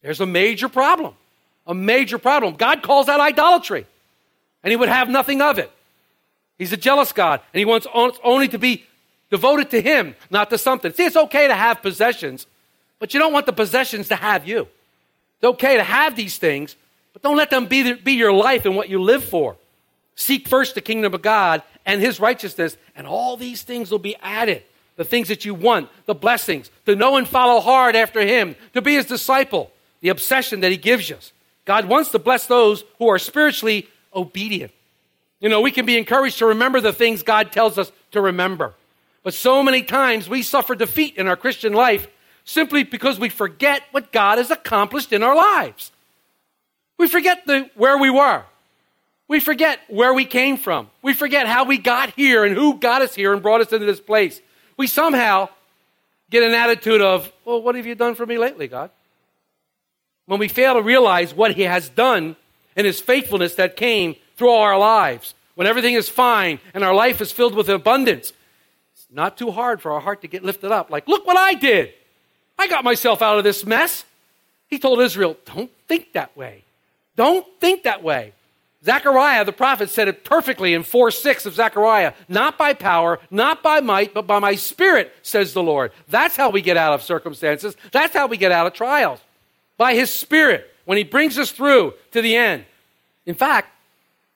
There's 0.00 0.20
a 0.20 0.26
major 0.26 0.70
problem. 0.70 1.12
A 1.66 1.74
major 1.74 2.16
problem. 2.16 2.54
God 2.54 2.82
calls 2.82 3.06
that 3.06 3.20
idolatry 3.20 3.84
and 4.62 4.70
he 4.70 4.76
would 4.76 4.88
have 4.88 5.08
nothing 5.08 5.40
of 5.40 5.58
it. 5.58 5.70
He's 6.58 6.72
a 6.72 6.76
jealous 6.76 7.12
God, 7.12 7.40
and 7.52 7.58
he 7.58 7.64
wants 7.64 7.86
only 7.94 8.48
to 8.48 8.58
be 8.58 8.84
devoted 9.30 9.70
to 9.70 9.80
him, 9.80 10.14
not 10.30 10.50
to 10.50 10.58
something. 10.58 10.92
See, 10.92 11.04
it's 11.04 11.16
okay 11.16 11.48
to 11.48 11.54
have 11.54 11.82
possessions, 11.82 12.46
but 12.98 13.14
you 13.14 13.20
don't 13.20 13.32
want 13.32 13.46
the 13.46 13.52
possessions 13.52 14.08
to 14.08 14.16
have 14.16 14.48
you. 14.48 14.68
It's 15.36 15.44
okay 15.44 15.76
to 15.76 15.84
have 15.84 16.16
these 16.16 16.38
things, 16.38 16.74
but 17.12 17.22
don't 17.22 17.36
let 17.36 17.50
them 17.50 17.66
be, 17.66 17.92
be 17.94 18.14
your 18.14 18.32
life 18.32 18.64
and 18.64 18.74
what 18.74 18.88
you 18.88 19.00
live 19.00 19.22
for. 19.22 19.56
Seek 20.16 20.48
first 20.48 20.74
the 20.74 20.80
kingdom 20.80 21.14
of 21.14 21.22
God 21.22 21.62
and 21.86 22.00
his 22.00 22.18
righteousness, 22.18 22.76
and 22.96 23.06
all 23.06 23.36
these 23.36 23.62
things 23.62 23.90
will 23.90 24.00
be 24.00 24.16
added. 24.16 24.64
The 24.96 25.04
things 25.04 25.28
that 25.28 25.44
you 25.44 25.54
want, 25.54 25.90
the 26.06 26.14
blessings, 26.14 26.72
to 26.86 26.96
know 26.96 27.16
and 27.16 27.28
follow 27.28 27.60
hard 27.60 27.94
after 27.94 28.20
him, 28.20 28.56
to 28.74 28.82
be 28.82 28.94
his 28.94 29.06
disciple, 29.06 29.70
the 30.00 30.08
obsession 30.08 30.58
that 30.60 30.72
he 30.72 30.76
gives 30.76 31.12
us. 31.12 31.30
God 31.64 31.84
wants 31.84 32.10
to 32.10 32.18
bless 32.18 32.46
those 32.46 32.82
who 32.98 33.06
are 33.06 33.18
spiritually 33.20 33.86
obedient. 34.18 34.72
You 35.40 35.48
know, 35.48 35.60
we 35.60 35.70
can 35.70 35.86
be 35.86 35.96
encouraged 35.96 36.38
to 36.38 36.46
remember 36.46 36.80
the 36.80 36.92
things 36.92 37.22
God 37.22 37.52
tells 37.52 37.78
us 37.78 37.92
to 38.10 38.20
remember. 38.20 38.74
But 39.22 39.34
so 39.34 39.62
many 39.62 39.82
times 39.82 40.28
we 40.28 40.42
suffer 40.42 40.74
defeat 40.74 41.16
in 41.16 41.28
our 41.28 41.36
Christian 41.36 41.72
life 41.72 42.08
simply 42.44 42.82
because 42.82 43.18
we 43.18 43.28
forget 43.28 43.82
what 43.92 44.10
God 44.10 44.38
has 44.38 44.50
accomplished 44.50 45.12
in 45.12 45.22
our 45.22 45.36
lives. 45.36 45.92
We 46.98 47.08
forget 47.08 47.46
the, 47.46 47.70
where 47.74 47.98
we 47.98 48.10
were. 48.10 48.42
We 49.28 49.40
forget 49.40 49.78
where 49.88 50.14
we 50.14 50.24
came 50.24 50.56
from. 50.56 50.90
We 51.02 51.12
forget 51.12 51.46
how 51.46 51.64
we 51.64 51.78
got 51.78 52.14
here 52.14 52.44
and 52.44 52.56
who 52.56 52.78
got 52.78 53.02
us 53.02 53.14
here 53.14 53.32
and 53.32 53.42
brought 53.42 53.60
us 53.60 53.72
into 53.72 53.86
this 53.86 54.00
place. 54.00 54.40
We 54.76 54.86
somehow 54.86 55.50
get 56.30 56.42
an 56.42 56.54
attitude 56.54 57.02
of, 57.02 57.30
well, 57.44 57.62
what 57.62 57.74
have 57.74 57.86
you 57.86 57.94
done 57.94 58.14
for 58.14 58.24
me 58.24 58.38
lately, 58.38 58.66
God? 58.66 58.90
When 60.26 60.40
we 60.40 60.48
fail 60.48 60.74
to 60.74 60.82
realize 60.82 61.34
what 61.34 61.52
He 61.52 61.62
has 61.62 61.88
done 61.90 62.36
and 62.78 62.86
his 62.86 63.00
faithfulness 63.00 63.56
that 63.56 63.76
came 63.76 64.14
through 64.36 64.50
all 64.50 64.62
our 64.62 64.78
lives. 64.78 65.34
When 65.56 65.66
everything 65.66 65.94
is 65.94 66.08
fine 66.08 66.60
and 66.72 66.84
our 66.84 66.94
life 66.94 67.20
is 67.20 67.32
filled 67.32 67.54
with 67.54 67.68
abundance, 67.68 68.32
it's 68.94 69.06
not 69.10 69.36
too 69.36 69.50
hard 69.50 69.82
for 69.82 69.90
our 69.92 70.00
heart 70.00 70.22
to 70.22 70.28
get 70.28 70.44
lifted 70.44 70.70
up. 70.70 70.88
Like, 70.88 71.08
look 71.08 71.26
what 71.26 71.36
I 71.36 71.54
did. 71.54 71.92
I 72.56 72.68
got 72.68 72.84
myself 72.84 73.20
out 73.20 73.36
of 73.36 73.42
this 73.42 73.66
mess. 73.66 74.04
He 74.68 74.78
told 74.78 75.00
Israel, 75.00 75.36
don't 75.44 75.70
think 75.88 76.12
that 76.12 76.36
way. 76.36 76.62
Don't 77.16 77.44
think 77.60 77.82
that 77.82 78.04
way. 78.04 78.32
Zechariah, 78.84 79.44
the 79.44 79.52
prophet, 79.52 79.90
said 79.90 80.06
it 80.06 80.22
perfectly 80.22 80.72
in 80.72 80.84
4 80.84 81.10
6 81.10 81.46
of 81.46 81.54
Zechariah. 81.54 82.12
Not 82.28 82.56
by 82.56 82.74
power, 82.74 83.18
not 83.28 83.60
by 83.60 83.80
might, 83.80 84.14
but 84.14 84.28
by 84.28 84.38
my 84.38 84.54
spirit, 84.54 85.12
says 85.22 85.52
the 85.52 85.64
Lord. 85.64 85.90
That's 86.06 86.36
how 86.36 86.50
we 86.50 86.62
get 86.62 86.76
out 86.76 86.94
of 86.94 87.02
circumstances. 87.02 87.76
That's 87.90 88.14
how 88.14 88.28
we 88.28 88.36
get 88.36 88.52
out 88.52 88.68
of 88.68 88.72
trials. 88.72 89.18
By 89.76 89.94
his 89.94 90.10
spirit 90.10 90.72
when 90.88 90.96
he 90.96 91.04
brings 91.04 91.36
us 91.36 91.50
through 91.50 91.92
to 92.12 92.22
the 92.22 92.34
end. 92.34 92.64
In 93.26 93.34
fact, 93.34 93.68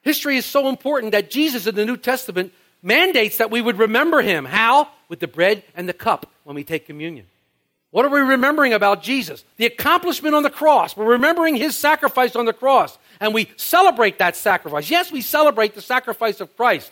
history 0.03 0.37
is 0.37 0.45
so 0.45 0.69
important 0.69 1.13
that 1.13 1.31
Jesus 1.31 1.65
in 1.65 1.73
the 1.73 1.83
New 1.83 1.97
Testament 1.97 2.53
mandates 2.83 3.39
that 3.39 3.49
we 3.49 3.59
would 3.59 3.79
remember 3.79 4.21
him. 4.21 4.45
How? 4.45 4.87
With 5.09 5.19
the 5.19 5.27
bread 5.27 5.63
and 5.73 5.89
the 5.89 5.93
cup 5.93 6.29
when 6.43 6.55
we 6.55 6.63
take 6.63 6.85
communion. 6.85 7.25
What 7.89 8.05
are 8.05 8.09
we 8.09 8.19
remembering 8.19 8.71
about 8.71 9.01
Jesus? 9.01 9.43
The 9.57 9.65
accomplishment 9.65 10.35
on 10.35 10.43
the 10.43 10.51
cross. 10.51 10.95
We're 10.95 11.13
remembering 11.13 11.55
his 11.55 11.75
sacrifice 11.75 12.35
on 12.35 12.45
the 12.45 12.53
cross. 12.53 12.99
And 13.19 13.33
we 13.33 13.49
celebrate 13.57 14.19
that 14.19 14.35
sacrifice. 14.35 14.91
Yes, 14.91 15.11
we 15.11 15.21
celebrate 15.21 15.73
the 15.73 15.81
sacrifice 15.81 16.39
of 16.39 16.55
Christ 16.55 16.91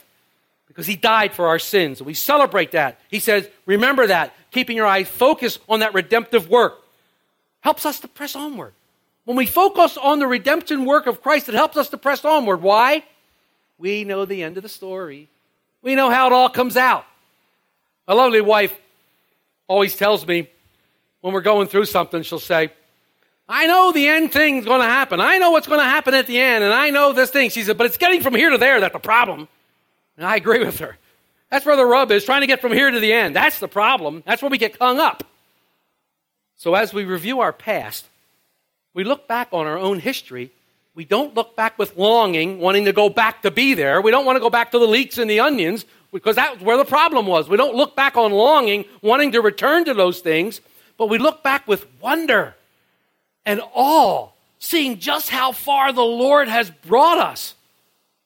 because 0.70 0.88
he 0.88 0.96
died 0.96 1.36
for 1.36 1.46
our 1.46 1.60
sins. 1.60 2.02
We 2.02 2.16
celebrate 2.16 2.72
that. 2.72 3.00
He 3.10 3.20
says, 3.20 3.48
remember 3.68 4.08
that. 4.08 4.34
Keeping 4.50 4.76
your 4.76 4.88
eyes 4.88 5.08
focused 5.08 5.60
on 5.70 5.82
that 5.82 5.94
redemptive 5.94 6.50
work 6.50 6.80
helps 7.60 7.86
us 7.86 8.00
to 8.00 8.08
press 8.08 8.36
onward. 8.36 8.74
When 9.26 9.38
we 9.38 9.46
focus 9.46 9.98
on 9.98 10.20
the 10.20 10.28
redemption 10.28 10.86
work 10.86 11.08
of 11.08 11.22
Christ, 11.22 11.50
it 11.50 11.56
helps 11.56 11.78
us 11.78 11.90
to 11.90 11.98
press 11.98 12.26
onward. 12.26 12.62
Why? 12.62 13.04
We 13.78 14.04
know 14.04 14.26
the 14.26 14.44
end 14.44 14.58
of 14.58 14.64
the 14.64 14.70
story. 14.70 15.30
We 15.82 15.96
know 15.96 16.10
how 16.10 16.28
it 16.28 16.34
all 16.34 16.50
comes 16.50 16.78
out. 16.78 17.06
My 18.08 18.14
lovely 18.14 18.42
wife 18.42 18.76
always 19.68 19.96
tells 19.96 20.26
me 20.26 20.50
when 21.22 21.34
we're 21.34 21.42
going 21.42 21.68
through 21.68 21.86
something, 21.86 22.24
she'll 22.24 22.40
say, 22.40 22.72
I 23.48 23.68
know 23.68 23.92
the 23.92 24.08
end 24.08 24.32
thing's 24.32 24.66
going 24.66 24.82
to 24.82 24.88
happen. 24.88 25.20
I 25.20 25.38
know 25.38 25.52
what's 25.52 25.68
going 25.68 25.80
to 25.80 25.86
happen 25.86 26.14
at 26.14 26.26
the 26.26 26.40
end, 26.40 26.64
and 26.64 26.74
I 26.74 26.90
know 26.90 27.14
this 27.14 27.30
thing. 27.30 27.50
She 27.50 27.64
said, 27.64 27.78
but 27.78 27.86
it's 27.86 27.98
getting 27.98 28.22
from 28.22 28.34
here 28.34 28.50
to 28.50 28.58
there 28.58 28.80
that's 28.80 28.94
the 28.94 29.00
problem. 29.00 29.48
And 30.18 30.26
I 30.26 30.36
agree 30.36 30.64
with 30.64 30.80
her. 30.80 30.98
That's 31.50 31.66
where 31.66 31.76
the 31.76 31.86
rub 31.86 32.12
is, 32.12 32.24
trying 32.24 32.42
to 32.42 32.48
get 32.48 32.62
from 32.62 32.72
here 32.72 32.90
to 32.90 33.00
the 33.00 33.12
end. 33.12 33.36
That's 33.36 33.60
the 33.60 33.68
problem. 33.68 34.24
That's 34.26 34.42
where 34.42 34.50
we 34.50 34.58
get 34.58 34.78
hung 34.78 35.00
up. 35.00 35.26
So 36.56 36.76
as 36.76 36.94
we 36.94 37.04
review 37.04 37.42
our 37.42 37.52
past, 37.52 38.06
we 38.94 39.04
look 39.04 39.28
back 39.28 39.50
on 39.52 39.68
our 39.68 39.78
own 39.78 40.00
history. 40.00 40.52
We 40.94 41.06
don't 41.06 41.34
look 41.36 41.56
back 41.56 41.80
with 41.80 41.96
longing, 41.96 42.60
wanting 42.60 42.86
to 42.86 42.94
go 42.94 43.10
back 43.10 43.44
to 43.44 43.52
be 43.52 43.74
there. 43.74 44.02
We 44.02 44.12
don't 44.12 44.26
want 44.26 44.36
to 44.36 44.42
go 44.42 44.50
back 44.50 44.72
to 44.72 44.80
the 44.80 44.88
leeks 44.88 45.18
and 45.18 45.30
the 45.30 45.40
onions 45.40 45.86
because 46.12 46.36
that's 46.36 46.62
where 46.62 46.78
the 46.78 46.86
problem 46.86 47.26
was. 47.26 47.48
We 47.48 47.56
don't 47.56 47.76
look 47.76 47.96
back 47.96 48.18
on 48.18 48.32
longing, 48.32 48.86
wanting 49.02 49.32
to 49.32 49.42
return 49.42 49.86
to 49.86 49.94
those 49.94 50.20
things, 50.20 50.60
but 50.98 51.08
we 51.08 51.18
look 51.18 51.44
back 51.44 51.68
with 51.68 51.88
wonder 52.02 52.56
and 53.46 53.62
awe, 53.74 54.30
seeing 54.60 55.00
just 55.00 55.30
how 55.30 55.54
far 55.54 55.94
the 55.94 56.04
Lord 56.04 56.50
has 56.50 56.70
brought 56.70 57.18
us. 57.18 57.56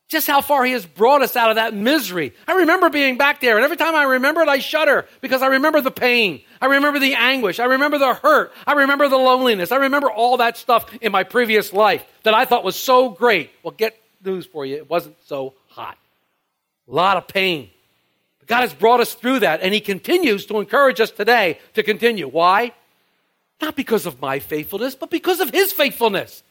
Just 0.07 0.27
how 0.27 0.41
far 0.41 0.63
he 0.63 0.73
has 0.73 0.85
brought 0.85 1.23
us 1.23 1.35
out 1.35 1.49
of 1.49 1.55
that 1.55 1.73
misery. 1.73 2.33
I 2.47 2.57
remember 2.57 2.89
being 2.89 3.17
back 3.17 3.41
there, 3.41 3.55
and 3.55 3.63
every 3.63 3.77
time 3.77 3.95
I 3.95 4.03
remember 4.03 4.41
it, 4.41 4.47
I 4.47 4.59
shudder 4.59 5.07
because 5.19 5.41
I 5.41 5.47
remember 5.47 5.81
the 5.81 5.89
pain. 5.89 6.41
I 6.61 6.67
remember 6.67 6.99
the 6.99 7.15
anguish. 7.15 7.59
I 7.59 7.65
remember 7.65 7.97
the 7.97 8.13
hurt. 8.13 8.53
I 8.67 8.73
remember 8.73 9.09
the 9.09 9.17
loneliness. 9.17 9.71
I 9.71 9.77
remember 9.77 10.11
all 10.11 10.37
that 10.37 10.57
stuff 10.57 10.85
in 11.01 11.11
my 11.11 11.23
previous 11.23 11.73
life 11.73 12.05
that 12.21 12.35
I 12.35 12.45
thought 12.45 12.63
was 12.63 12.75
so 12.75 13.09
great. 13.09 13.49
Well, 13.63 13.73
get 13.75 13.99
news 14.23 14.45
for 14.45 14.63
you. 14.63 14.75
It 14.75 14.89
wasn't 14.89 15.15
so 15.25 15.55
hot. 15.69 15.97
A 16.87 16.93
lot 16.93 17.17
of 17.17 17.27
pain. 17.27 17.71
But 18.39 18.47
God 18.47 18.61
has 18.61 18.75
brought 18.75 18.99
us 18.99 19.15
through 19.15 19.39
that, 19.39 19.61
and 19.61 19.73
He 19.73 19.79
continues 19.79 20.45
to 20.47 20.59
encourage 20.59 21.01
us 21.01 21.09
today 21.09 21.57
to 21.73 21.81
continue. 21.81 22.27
Why? 22.27 22.73
Not 23.59 23.75
because 23.75 24.05
of 24.05 24.21
my 24.21 24.37
faithfulness, 24.37 24.93
but 24.93 25.09
because 25.09 25.39
of 25.39 25.49
His 25.49 25.71
faithfulness. 25.71 26.43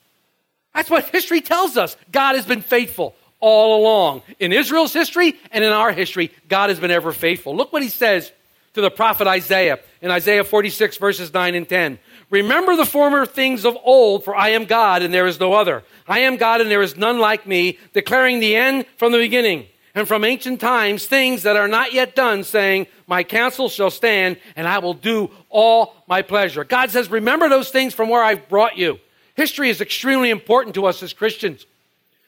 That's 0.75 0.91
what 0.91 1.09
history 1.11 1.41
tells 1.41 1.77
us. 1.77 1.97
God 2.11 2.35
has 2.35 2.47
been 2.47 2.61
faithful 2.61 3.15
all 3.45 3.83
along. 3.83 4.23
In 4.41 4.55
Israel's 4.55 4.95
history 4.95 5.39
and 5.53 5.63
in 5.63 5.71
our 5.71 5.93
history, 5.93 6.33
God 6.49 6.71
has 6.71 6.81
been 6.81 6.91
ever 6.91 7.13
faithful. 7.13 7.55
Look 7.55 7.75
what 7.75 7.83
He 7.83 7.91
says 7.91 8.33
to 8.73 8.81
the 8.81 8.91
prophet 8.91 9.27
Isaiah 9.27 9.81
in 10.01 10.11
Isaiah 10.11 10.45
46, 10.45 10.97
verses 10.97 11.33
9 11.35 11.55
and 11.55 11.69
10. 11.69 11.99
Remember 12.31 12.75
the 12.75 12.87
former 12.87 13.27
things 13.27 13.67
of 13.67 13.77
old, 13.85 14.25
for 14.25 14.35
I 14.35 14.51
am 14.51 14.65
God 14.65 15.03
and 15.03 15.13
there 15.13 15.27
is 15.27 15.39
no 15.39 15.53
other. 15.53 15.85
I 16.09 16.21
am 16.21 16.39
God 16.39 16.63
and 16.63 16.71
there 16.71 16.81
is 16.81 16.97
none 16.97 17.19
like 17.19 17.47
me, 17.47 17.79
declaring 17.93 18.41
the 18.41 18.57
end 18.57 18.87
from 18.97 19.13
the 19.13 19.19
beginning 19.19 19.67
and 19.95 20.09
from 20.09 20.25
ancient 20.25 20.59
times 20.59 21.05
things 21.05 21.43
that 21.43 21.57
are 21.57 21.69
not 21.69 21.93
yet 21.93 22.17
done, 22.17 22.45
saying, 22.45 22.87
My 23.07 23.25
counsel 23.25 23.69
shall 23.69 23.91
stand 23.91 24.39
and 24.57 24.67
I 24.67 24.79
will 24.79 24.95
do 24.95 25.31
all 25.51 25.97
my 26.09 26.23
pleasure. 26.23 26.65
God 26.65 26.91
says, 26.91 27.11
Remember 27.11 27.51
those 27.51 27.71
things 27.71 27.93
from 27.93 28.09
where 28.09 28.25
I've 28.25 28.49
brought 28.49 28.79
you. 28.79 29.01
History 29.35 29.69
is 29.69 29.83
extremely 29.83 30.31
important 30.31 30.75
to 30.77 30.87
us 30.87 31.03
as 31.03 31.13
Christians. 31.13 31.67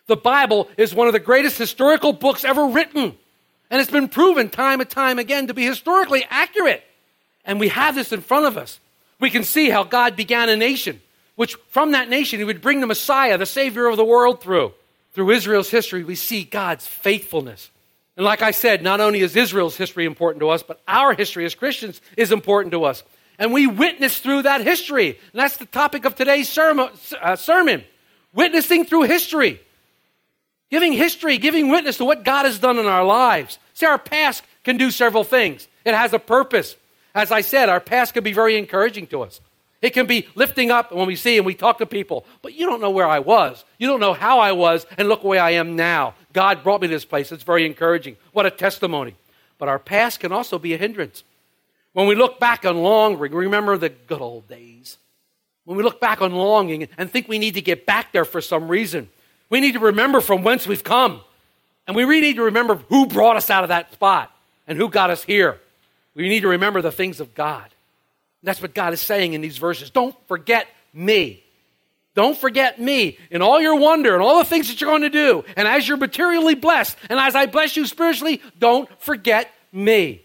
The 0.06 0.16
Bible 0.16 0.68
is 0.76 0.94
one 0.94 1.06
of 1.06 1.12
the 1.12 1.20
greatest 1.20 1.58
historical 1.58 2.12
books 2.12 2.44
ever 2.44 2.66
written. 2.66 3.16
And 3.70 3.80
it's 3.80 3.90
been 3.90 4.08
proven 4.08 4.48
time 4.48 4.80
and 4.80 4.88
time 4.88 5.18
again 5.18 5.48
to 5.48 5.54
be 5.54 5.64
historically 5.64 6.24
accurate. 6.30 6.84
And 7.44 7.58
we 7.58 7.68
have 7.68 7.94
this 7.94 8.12
in 8.12 8.20
front 8.20 8.46
of 8.46 8.56
us. 8.56 8.80
We 9.18 9.30
can 9.30 9.44
see 9.44 9.70
how 9.70 9.84
God 9.84 10.14
began 10.14 10.48
a 10.48 10.56
nation, 10.56 11.00
which 11.34 11.56
from 11.68 11.92
that 11.92 12.08
nation 12.08 12.38
he 12.38 12.44
would 12.44 12.60
bring 12.60 12.80
the 12.80 12.86
Messiah, 12.86 13.38
the 13.38 13.46
Savior 13.46 13.86
of 13.86 13.96
the 13.96 14.04
world, 14.04 14.40
through. 14.40 14.72
Through 15.14 15.30
Israel's 15.30 15.70
history, 15.70 16.04
we 16.04 16.14
see 16.14 16.44
God's 16.44 16.86
faithfulness. 16.86 17.70
And 18.16 18.24
like 18.24 18.42
I 18.42 18.50
said, 18.50 18.82
not 18.82 19.00
only 19.00 19.20
is 19.20 19.34
Israel's 19.34 19.76
history 19.76 20.04
important 20.04 20.40
to 20.40 20.50
us, 20.50 20.62
but 20.62 20.80
our 20.86 21.14
history 21.14 21.44
as 21.44 21.54
Christians 21.54 22.00
is 22.16 22.32
important 22.32 22.72
to 22.72 22.84
us. 22.84 23.02
And 23.38 23.52
we 23.52 23.66
witness 23.66 24.18
through 24.18 24.42
that 24.42 24.62
history. 24.62 25.08
And 25.08 25.40
that's 25.40 25.56
the 25.56 25.66
topic 25.66 26.04
of 26.04 26.14
today's 26.14 26.48
sermon. 26.48 26.90
Uh, 27.20 27.36
sermon. 27.36 27.84
Witnessing 28.32 28.84
through 28.84 29.02
history. 29.02 29.60
Giving 30.70 30.92
history, 30.92 31.38
giving 31.38 31.68
witness 31.68 31.98
to 31.98 32.04
what 32.04 32.24
God 32.24 32.44
has 32.44 32.58
done 32.58 32.78
in 32.78 32.86
our 32.86 33.04
lives. 33.04 33.58
See, 33.74 33.86
our 33.86 33.98
past 33.98 34.42
can 34.64 34.76
do 34.76 34.90
several 34.90 35.24
things. 35.24 35.68
It 35.84 35.94
has 35.94 36.12
a 36.12 36.18
purpose. 36.18 36.76
As 37.14 37.30
I 37.30 37.40
said, 37.40 37.68
our 37.68 37.80
past 37.80 38.14
can 38.14 38.24
be 38.24 38.32
very 38.32 38.56
encouraging 38.56 39.06
to 39.08 39.22
us. 39.22 39.40
It 39.82 39.90
can 39.90 40.06
be 40.06 40.26
lifting 40.34 40.70
up 40.70 40.90
when 40.90 41.06
we 41.06 41.16
see 41.16 41.36
and 41.36 41.46
we 41.46 41.54
talk 41.54 41.78
to 41.78 41.86
people, 41.86 42.26
but 42.42 42.54
you 42.54 42.66
don't 42.66 42.80
know 42.80 42.90
where 42.90 43.06
I 43.06 43.20
was. 43.20 43.64
You 43.78 43.86
don't 43.86 44.00
know 44.00 44.14
how 44.14 44.40
I 44.40 44.52
was, 44.52 44.86
and 44.98 45.08
look 45.08 45.22
where 45.22 45.40
I 45.40 45.52
am 45.52 45.76
now. 45.76 46.14
God 46.32 46.62
brought 46.62 46.80
me 46.80 46.88
to 46.88 46.94
this 46.94 47.04
place. 47.04 47.30
It's 47.30 47.42
very 47.42 47.64
encouraging. 47.66 48.16
What 48.32 48.46
a 48.46 48.50
testimony. 48.50 49.14
But 49.58 49.68
our 49.68 49.78
past 49.78 50.20
can 50.20 50.32
also 50.32 50.58
be 50.58 50.74
a 50.74 50.78
hindrance. 50.78 51.24
When 51.92 52.06
we 52.06 52.14
look 52.14 52.40
back 52.40 52.64
on 52.64 52.82
longing, 52.82 53.18
remember 53.18 53.78
the 53.78 53.90
good 53.90 54.20
old 54.20 54.48
days. 54.48 54.98
When 55.64 55.76
we 55.76 55.82
look 55.82 56.00
back 56.00 56.20
on 56.20 56.32
longing 56.32 56.88
and 56.98 57.10
think 57.10 57.28
we 57.28 57.38
need 57.38 57.54
to 57.54 57.62
get 57.62 57.86
back 57.86 58.12
there 58.12 58.24
for 58.24 58.40
some 58.40 58.68
reason, 58.68 59.08
we 59.48 59.60
need 59.60 59.72
to 59.72 59.80
remember 59.80 60.20
from 60.20 60.42
whence 60.42 60.66
we've 60.66 60.84
come. 60.84 61.20
And 61.86 61.96
we 61.96 62.04
really 62.04 62.22
need 62.22 62.36
to 62.36 62.42
remember 62.42 62.76
who 62.88 63.06
brought 63.06 63.36
us 63.36 63.50
out 63.50 63.62
of 63.62 63.68
that 63.68 63.92
spot 63.92 64.32
and 64.66 64.76
who 64.76 64.88
got 64.88 65.10
us 65.10 65.22
here. 65.22 65.60
We 66.14 66.28
need 66.28 66.40
to 66.40 66.48
remember 66.48 66.82
the 66.82 66.90
things 66.90 67.20
of 67.20 67.34
God. 67.34 67.66
That's 68.42 68.62
what 68.62 68.74
God 68.74 68.92
is 68.92 69.00
saying 69.00 69.34
in 69.34 69.40
these 69.40 69.58
verses. 69.58 69.90
Don't 69.90 70.14
forget 70.26 70.66
me. 70.92 71.42
Don't 72.14 72.36
forget 72.36 72.80
me 72.80 73.18
in 73.30 73.42
all 73.42 73.60
your 73.60 73.76
wonder 73.76 74.14
and 74.14 74.22
all 74.22 74.38
the 74.38 74.44
things 74.44 74.68
that 74.68 74.80
you're 74.80 74.90
going 74.90 75.02
to 75.02 75.10
do. 75.10 75.44
And 75.56 75.68
as 75.68 75.86
you're 75.86 75.98
materially 75.98 76.54
blessed, 76.54 76.96
and 77.10 77.20
as 77.20 77.34
I 77.34 77.46
bless 77.46 77.76
you 77.76 77.86
spiritually, 77.86 78.40
don't 78.58 78.88
forget 79.02 79.50
me. 79.72 80.22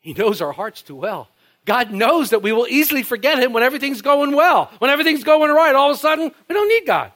He 0.00 0.14
knows 0.14 0.42
our 0.42 0.52
hearts 0.52 0.82
too 0.82 0.96
well. 0.96 1.28
God 1.64 1.92
knows 1.92 2.30
that 2.30 2.42
we 2.42 2.52
will 2.52 2.66
easily 2.68 3.02
forget 3.02 3.38
Him 3.38 3.52
when 3.52 3.62
everything's 3.62 4.02
going 4.02 4.34
well. 4.34 4.70
When 4.78 4.90
everything's 4.90 5.24
going 5.24 5.50
right, 5.50 5.74
all 5.74 5.90
of 5.90 5.96
a 5.96 6.00
sudden, 6.00 6.32
we 6.48 6.54
don't 6.54 6.68
need 6.68 6.86
God. 6.86 7.12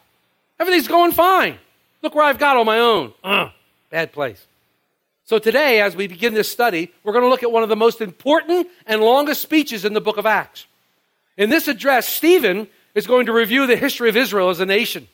Everything's 0.61 0.89
going 0.89 1.13
fine. 1.13 1.59
Look 2.03 2.15
where 2.15 2.25
I've 2.25 2.39
got 2.39 2.57
on 2.57 2.67
my 2.67 2.79
own. 2.79 3.15
Ugh, 3.25 3.51
bad 3.91 4.13
place. 4.13 4.47
So 5.25 5.39
today, 5.39 5.81
as 5.81 5.97
we 5.97 6.07
begin 6.07 6.35
this 6.35 6.51
study, 6.51 6.93
we're 7.03 7.13
going 7.13 7.25
to 7.25 7.29
look 7.29 7.43
at 7.43 7.51
one 7.51 7.63
of 7.63 7.69
the 7.69 7.77
most 7.77 8.01
important 8.01 8.69
and 8.87 9.01
longest 9.01 9.41
speeches 9.41 9.85
in 9.85 9.95
the 9.95 10.01
book 10.01 10.19
of 10.19 10.27
Acts. 10.27 10.67
In 11.37 11.49
this 11.49 11.67
address, 11.67 12.07
Stephen 12.07 12.69
is 12.95 13.07
going 13.07 13.27
to 13.27 13.33
review 13.33 13.67
the 13.67 13.77
history 13.77 14.09
of 14.09 14.17
Israel 14.17 14.51
as 14.51 14.61
a 14.61 14.67
nation. 14.67 15.09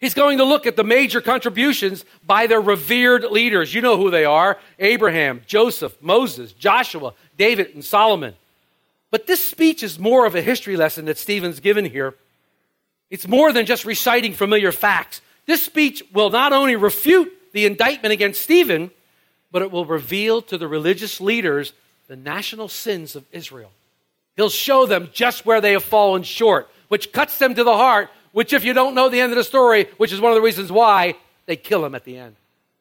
He's 0.00 0.14
going 0.14 0.38
to 0.38 0.44
look 0.44 0.66
at 0.66 0.76
the 0.76 0.84
major 0.84 1.20
contributions 1.20 2.04
by 2.24 2.46
their 2.46 2.60
revered 2.60 3.24
leaders. 3.24 3.74
You 3.74 3.80
know 3.80 3.96
who 3.96 4.10
they 4.10 4.24
are 4.24 4.58
Abraham, 4.78 5.42
Joseph, 5.46 6.00
Moses, 6.00 6.52
Joshua, 6.52 7.14
David, 7.36 7.74
and 7.74 7.84
Solomon. 7.84 8.34
But 9.10 9.26
this 9.26 9.42
speech 9.42 9.82
is 9.82 9.98
more 9.98 10.24
of 10.24 10.34
a 10.36 10.42
history 10.42 10.76
lesson 10.76 11.06
that 11.06 11.18
Stephen's 11.18 11.58
given 11.58 11.84
here. 11.84 12.14
It's 13.10 13.26
more 13.26 13.52
than 13.52 13.66
just 13.66 13.84
reciting 13.84 14.32
familiar 14.32 14.72
facts. 14.72 15.20
This 15.46 15.62
speech 15.62 16.02
will 16.12 16.30
not 16.30 16.52
only 16.52 16.76
refute 16.76 17.32
the 17.52 17.66
indictment 17.66 18.12
against 18.12 18.40
Stephen, 18.40 18.90
but 19.50 19.62
it 19.62 19.70
will 19.70 19.84
reveal 19.84 20.42
to 20.42 20.56
the 20.56 20.68
religious 20.68 21.20
leaders 21.20 21.72
the 22.06 22.16
national 22.16 22.68
sins 22.68 23.16
of 23.16 23.24
Israel. 23.32 23.70
He'll 24.36 24.48
show 24.48 24.86
them 24.86 25.10
just 25.12 25.44
where 25.44 25.60
they 25.60 25.72
have 25.72 25.84
fallen 25.84 26.22
short, 26.22 26.68
which 26.88 27.12
cuts 27.12 27.38
them 27.38 27.54
to 27.54 27.64
the 27.64 27.76
heart, 27.76 28.10
which, 28.32 28.52
if 28.52 28.64
you 28.64 28.72
don't 28.72 28.94
know 28.94 29.08
the 29.08 29.20
end 29.20 29.32
of 29.32 29.36
the 29.36 29.44
story, 29.44 29.86
which 29.96 30.12
is 30.12 30.20
one 30.20 30.32
of 30.32 30.36
the 30.36 30.42
reasons 30.42 30.70
why 30.70 31.14
they 31.46 31.56
kill 31.56 31.84
him 31.84 31.94
at 31.94 32.04
the 32.04 32.16
end. 32.16 32.36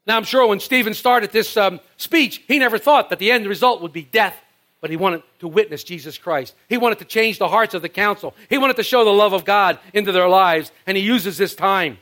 Now, 0.05 0.17
I'm 0.17 0.23
sure 0.23 0.47
when 0.47 0.59
Stephen 0.59 0.93
started 0.93 1.31
this 1.31 1.57
um, 1.57 1.79
speech, 1.97 2.43
he 2.47 2.59
never 2.59 2.77
thought 2.77 3.09
that 3.09 3.19
the 3.19 3.31
end 3.31 3.45
result 3.45 3.81
would 3.81 3.93
be 3.93 4.03
death, 4.03 4.35
but 4.81 4.89
he 4.89 4.97
wanted 4.97 5.23
to 5.39 5.47
witness 5.47 5.83
Jesus 5.83 6.17
Christ. 6.17 6.55
He 6.67 6.77
wanted 6.77 6.99
to 6.99 7.05
change 7.05 7.37
the 7.37 7.47
hearts 7.47 7.73
of 7.73 7.81
the 7.81 7.89
council. 7.89 8.33
He 8.49 8.57
wanted 8.57 8.77
to 8.77 8.83
show 8.83 9.03
the 9.03 9.11
love 9.11 9.33
of 9.33 9.45
God 9.45 9.79
into 9.93 10.11
their 10.11 10.29
lives, 10.29 10.71
and 10.87 10.95
he 10.95 11.03
uses 11.03 11.37
this 11.37 11.55
time. 11.55 11.97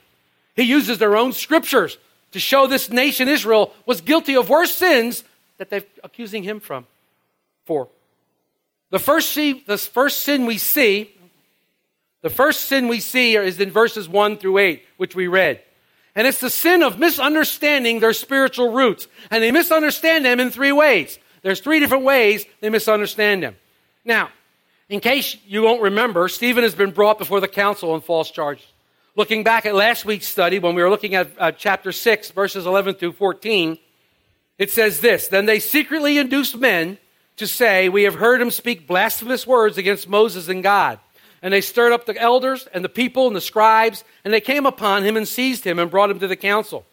He 0.56 0.63
uses 0.63 0.98
their 0.98 1.16
own 1.16 1.34
scriptures 1.34 1.98
to 2.32 2.40
show 2.40 2.68
this 2.68 2.90
nation, 2.90 3.28
Israel, 3.28 3.74
was 3.86 4.02
guilty 4.02 4.36
of 4.36 4.50
worse 4.50 4.74
sins 4.74 5.24
that 5.58 5.70
they're 5.70 5.84
accusing 6.04 6.44
him 6.44 6.60
from. 6.60 6.86
For 7.66 7.88
the 8.90 9.00
first, 9.00 9.32
see, 9.32 9.63
the 9.66 9.78
first 9.78 10.20
sin 10.20 10.46
we 10.46 10.58
see, 10.58 11.12
the 12.22 12.30
first 12.30 12.62
sin 12.66 12.88
we 12.88 13.00
see 13.00 13.36
is 13.36 13.60
in 13.60 13.72
verses 13.72 14.08
1 14.08 14.38
through 14.38 14.58
8, 14.58 14.84
which 14.98 15.16
we 15.16 15.28
read. 15.28 15.62
And 16.16 16.26
it's 16.26 16.40
the 16.40 16.50
sin 16.50 16.82
of 16.82 16.98
misunderstanding 16.98 18.00
their 18.00 18.13
spiritual 18.13 18.74
roots. 18.74 19.08
And 19.30 19.44
they 19.44 19.52
misunderstand 19.52 20.26
them 20.26 20.40
in 20.40 20.50
three 20.50 20.72
ways. 20.72 21.20
There's 21.41 21.60
three 21.60 21.80
different 21.80 22.04
ways 22.04 22.45
they 22.62 22.69
misunderstand 22.69 23.43
him. 23.43 23.56
Now, 24.04 24.30
in 24.89 25.00
case 25.00 25.36
you 25.45 25.63
won't 25.63 25.82
remember, 25.82 26.28
Stephen 26.30 26.63
has 26.63 26.76
been 26.76 26.91
brought 26.91 27.17
before 27.17 27.39
the 27.39 27.47
council 27.47 27.91
on 27.91 28.02
false 28.02 28.32
charges. 28.32 28.65
Looking 29.15 29.43
back 29.43 29.65
at 29.65 29.76
last 29.76 30.06
week's 30.06 30.28
study, 30.28 30.60
when 30.60 30.76
we 30.76 30.82
were 30.82 30.89
looking 30.89 31.15
at 31.15 31.32
uh, 31.38 31.52
chapter 31.52 31.91
6, 31.91 32.32
verses 32.32 32.65
11 32.65 32.95
through 32.95 33.13
14, 33.13 33.78
it 34.58 34.71
says 34.71 35.02
this 35.02 35.28
Then 35.28 35.45
they 35.45 35.60
secretly 35.60 36.17
induced 36.17 36.58
men 36.58 36.97
to 37.38 37.47
say, 37.47 37.89
We 37.89 38.04
have 38.04 38.15
heard 38.15 38.41
him 38.41 38.52
speak 38.52 38.88
blasphemous 38.88 39.45
words 39.45 39.78
against 39.78 40.08
Moses 40.08 40.47
and 40.47 40.63
God. 40.63 41.00
And 41.41 41.54
they 41.54 41.62
stirred 41.62 41.93
up 41.93 42.06
the 42.06 42.19
elders 42.19 42.67
and 42.73 42.84
the 42.84 42.89
people 42.89 43.28
and 43.28 43.36
the 43.36 43.41
scribes, 43.41 44.04
and 44.23 44.34
they 44.34 44.41
came 44.41 44.65
upon 44.65 45.04
him 45.04 45.15
and 45.17 45.28
seized 45.28 45.63
him 45.63 45.80
and 45.80 45.91
brought 45.91 46.10
him 46.10 46.19
to 46.19 46.28
the 46.28 46.36
council. 46.36 46.86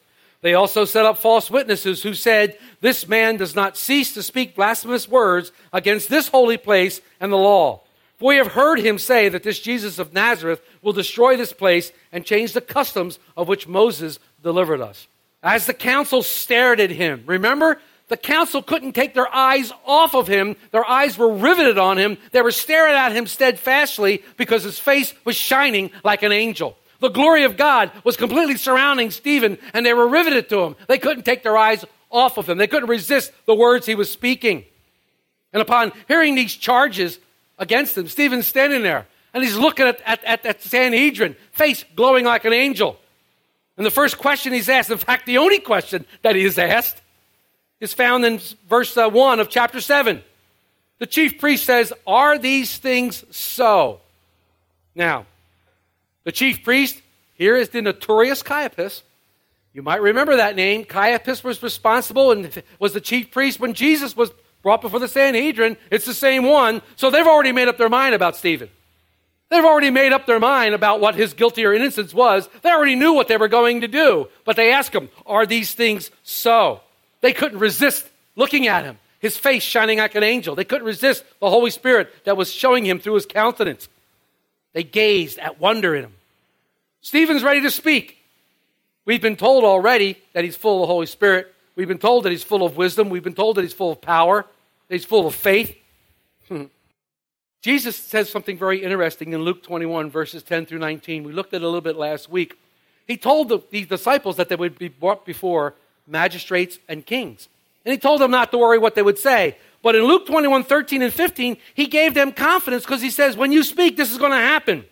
They 0.44 0.52
also 0.52 0.84
set 0.84 1.06
up 1.06 1.16
false 1.16 1.50
witnesses 1.50 2.02
who 2.02 2.12
said, 2.12 2.58
This 2.82 3.08
man 3.08 3.38
does 3.38 3.54
not 3.54 3.78
cease 3.78 4.12
to 4.12 4.22
speak 4.22 4.54
blasphemous 4.54 5.08
words 5.08 5.52
against 5.72 6.10
this 6.10 6.28
holy 6.28 6.58
place 6.58 7.00
and 7.18 7.32
the 7.32 7.38
law. 7.38 7.80
For 8.18 8.28
we 8.28 8.36
have 8.36 8.48
heard 8.48 8.78
him 8.78 8.98
say 8.98 9.30
that 9.30 9.42
this 9.42 9.58
Jesus 9.58 9.98
of 9.98 10.12
Nazareth 10.12 10.60
will 10.82 10.92
destroy 10.92 11.38
this 11.38 11.54
place 11.54 11.92
and 12.12 12.26
change 12.26 12.52
the 12.52 12.60
customs 12.60 13.18
of 13.38 13.48
which 13.48 13.66
Moses 13.66 14.18
delivered 14.42 14.82
us. 14.82 15.06
As 15.42 15.64
the 15.64 15.72
council 15.72 16.22
stared 16.22 16.78
at 16.78 16.90
him, 16.90 17.22
remember? 17.24 17.80
The 18.08 18.18
council 18.18 18.62
couldn't 18.62 18.92
take 18.92 19.14
their 19.14 19.34
eyes 19.34 19.72
off 19.86 20.14
of 20.14 20.28
him. 20.28 20.56
Their 20.72 20.84
eyes 20.84 21.16
were 21.16 21.32
riveted 21.32 21.78
on 21.78 21.96
him. 21.96 22.18
They 22.32 22.42
were 22.42 22.50
staring 22.50 22.94
at 22.94 23.12
him 23.12 23.26
steadfastly 23.26 24.22
because 24.36 24.62
his 24.62 24.78
face 24.78 25.14
was 25.24 25.36
shining 25.36 25.90
like 26.04 26.22
an 26.22 26.32
angel. 26.32 26.76
The 27.04 27.10
glory 27.10 27.44
of 27.44 27.58
God 27.58 27.90
was 28.02 28.16
completely 28.16 28.56
surrounding 28.56 29.10
Stephen, 29.10 29.58
and 29.74 29.84
they 29.84 29.92
were 29.92 30.08
riveted 30.08 30.48
to 30.48 30.60
him. 30.60 30.76
They 30.88 30.96
couldn't 30.96 31.24
take 31.24 31.42
their 31.42 31.54
eyes 31.54 31.84
off 32.10 32.38
of 32.38 32.48
him. 32.48 32.56
They 32.56 32.66
couldn't 32.66 32.88
resist 32.88 33.30
the 33.44 33.54
words 33.54 33.84
he 33.84 33.94
was 33.94 34.10
speaking. 34.10 34.64
And 35.52 35.60
upon 35.60 35.92
hearing 36.08 36.34
these 36.34 36.54
charges 36.54 37.18
against 37.58 37.98
him, 37.98 38.08
Stephen's 38.08 38.46
standing 38.46 38.82
there, 38.82 39.06
and 39.34 39.44
he's 39.44 39.58
looking 39.58 39.86
at, 39.86 40.00
at, 40.06 40.24
at 40.24 40.42
that 40.44 40.62
Sanhedrin, 40.62 41.36
face 41.52 41.84
glowing 41.94 42.24
like 42.24 42.46
an 42.46 42.54
angel. 42.54 42.98
And 43.76 43.84
the 43.84 43.90
first 43.90 44.16
question 44.16 44.54
he's 44.54 44.70
asked, 44.70 44.90
in 44.90 44.96
fact, 44.96 45.26
the 45.26 45.36
only 45.36 45.58
question 45.58 46.06
that 46.22 46.34
he 46.34 46.42
is 46.42 46.58
asked, 46.58 47.02
is 47.80 47.92
found 47.92 48.24
in 48.24 48.40
verse 48.66 48.96
uh, 48.96 49.10
1 49.10 49.40
of 49.40 49.50
chapter 49.50 49.82
7. 49.82 50.22
The 51.00 51.06
chief 51.06 51.38
priest 51.38 51.66
says, 51.66 51.92
Are 52.06 52.38
these 52.38 52.78
things 52.78 53.26
so? 53.30 54.00
Now, 54.94 55.26
the 56.24 56.32
chief 56.32 56.64
priest 56.64 57.00
here 57.34 57.56
is 57.56 57.70
the 57.70 57.82
notorious 57.82 58.42
Caiaphas. 58.42 59.02
You 59.72 59.82
might 59.82 60.02
remember 60.02 60.36
that 60.36 60.56
name. 60.56 60.84
Caiaphas 60.84 61.42
was 61.42 61.62
responsible 61.62 62.30
and 62.30 62.62
was 62.78 62.92
the 62.92 63.00
chief 63.00 63.30
priest 63.30 63.58
when 63.58 63.74
Jesus 63.74 64.16
was 64.16 64.30
brought 64.62 64.80
before 64.80 65.00
the 65.00 65.08
Sanhedrin. 65.08 65.76
It's 65.90 66.06
the 66.06 66.14
same 66.14 66.44
one. 66.44 66.80
So 66.96 67.10
they've 67.10 67.26
already 67.26 67.52
made 67.52 67.68
up 67.68 67.76
their 67.76 67.88
mind 67.88 68.14
about 68.14 68.36
Stephen. 68.36 68.70
They've 69.50 69.64
already 69.64 69.90
made 69.90 70.12
up 70.12 70.26
their 70.26 70.40
mind 70.40 70.74
about 70.74 71.00
what 71.00 71.14
his 71.14 71.34
guilty 71.34 71.64
or 71.64 71.74
innocence 71.74 72.14
was. 72.14 72.48
They 72.62 72.70
already 72.70 72.94
knew 72.94 73.12
what 73.12 73.28
they 73.28 73.36
were 73.36 73.48
going 73.48 73.82
to 73.82 73.88
do. 73.88 74.28
But 74.44 74.56
they 74.56 74.72
ask 74.72 74.92
him, 74.92 75.10
Are 75.26 75.44
these 75.44 75.74
things 75.74 76.10
so? 76.22 76.80
They 77.20 77.32
couldn't 77.32 77.58
resist 77.58 78.08
looking 78.36 78.66
at 78.66 78.84
him, 78.84 78.98
his 79.20 79.36
face 79.36 79.62
shining 79.62 79.98
like 79.98 80.14
an 80.14 80.22
angel. 80.22 80.54
They 80.54 80.64
couldn't 80.64 80.86
resist 80.86 81.24
the 81.40 81.50
Holy 81.50 81.70
Spirit 81.70 82.12
that 82.24 82.36
was 82.36 82.50
showing 82.50 82.84
him 82.84 82.98
through 82.98 83.14
his 83.14 83.26
countenance. 83.26 83.88
They 84.72 84.82
gazed 84.82 85.38
at 85.38 85.60
wonder 85.60 85.94
in 85.94 86.04
him. 86.04 86.13
Stephen's 87.04 87.42
ready 87.42 87.60
to 87.60 87.70
speak. 87.70 88.16
We've 89.04 89.20
been 89.20 89.36
told 89.36 89.62
already 89.62 90.16
that 90.32 90.42
he's 90.42 90.56
full 90.56 90.76
of 90.76 90.88
the 90.88 90.92
Holy 90.92 91.04
Spirit. 91.04 91.54
We've 91.76 91.86
been 91.86 91.98
told 91.98 92.24
that 92.24 92.30
he's 92.30 92.42
full 92.42 92.64
of 92.64 92.78
wisdom. 92.78 93.10
We've 93.10 93.22
been 93.22 93.34
told 93.34 93.56
that 93.56 93.62
he's 93.62 93.74
full 93.74 93.92
of 93.92 94.00
power, 94.00 94.46
that 94.88 94.94
he's 94.94 95.04
full 95.04 95.26
of 95.26 95.34
faith. 95.34 95.76
Hmm. 96.48 96.64
Jesus 97.60 97.94
says 97.94 98.30
something 98.30 98.56
very 98.56 98.82
interesting 98.82 99.34
in 99.34 99.42
Luke 99.42 99.62
21, 99.62 100.08
verses 100.08 100.42
10 100.42 100.64
through 100.64 100.78
19. 100.78 101.24
We 101.24 101.32
looked 101.32 101.52
at 101.52 101.60
it 101.60 101.64
a 101.64 101.66
little 101.66 101.82
bit 101.82 101.96
last 101.96 102.30
week. 102.30 102.58
He 103.06 103.18
told 103.18 103.50
the, 103.50 103.58
the 103.70 103.84
disciples 103.84 104.36
that 104.36 104.48
they 104.48 104.56
would 104.56 104.78
be 104.78 104.88
brought 104.88 105.26
before 105.26 105.74
magistrates 106.06 106.78
and 106.88 107.04
kings. 107.04 107.50
And 107.84 107.92
he 107.92 107.98
told 107.98 108.22
them 108.22 108.30
not 108.30 108.50
to 108.52 108.56
worry 108.56 108.78
what 108.78 108.94
they 108.94 109.02
would 109.02 109.18
say. 109.18 109.58
But 109.82 109.94
in 109.94 110.04
Luke 110.04 110.24
21, 110.24 110.64
13 110.64 111.02
and 111.02 111.12
15, 111.12 111.58
he 111.74 111.86
gave 111.86 112.14
them 112.14 112.32
confidence 112.32 112.82
because 112.84 113.02
he 113.02 113.10
says, 113.10 113.36
when 113.36 113.52
you 113.52 113.62
speak, 113.62 113.98
this 113.98 114.10
is 114.10 114.16
going 114.16 114.32
to 114.32 114.38
happen. 114.38 114.86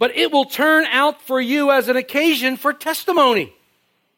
But 0.00 0.16
it 0.16 0.32
will 0.32 0.46
turn 0.46 0.86
out 0.86 1.20
for 1.20 1.38
you 1.38 1.70
as 1.70 1.88
an 1.88 1.96
occasion 1.96 2.56
for 2.56 2.72
testimony. 2.72 3.52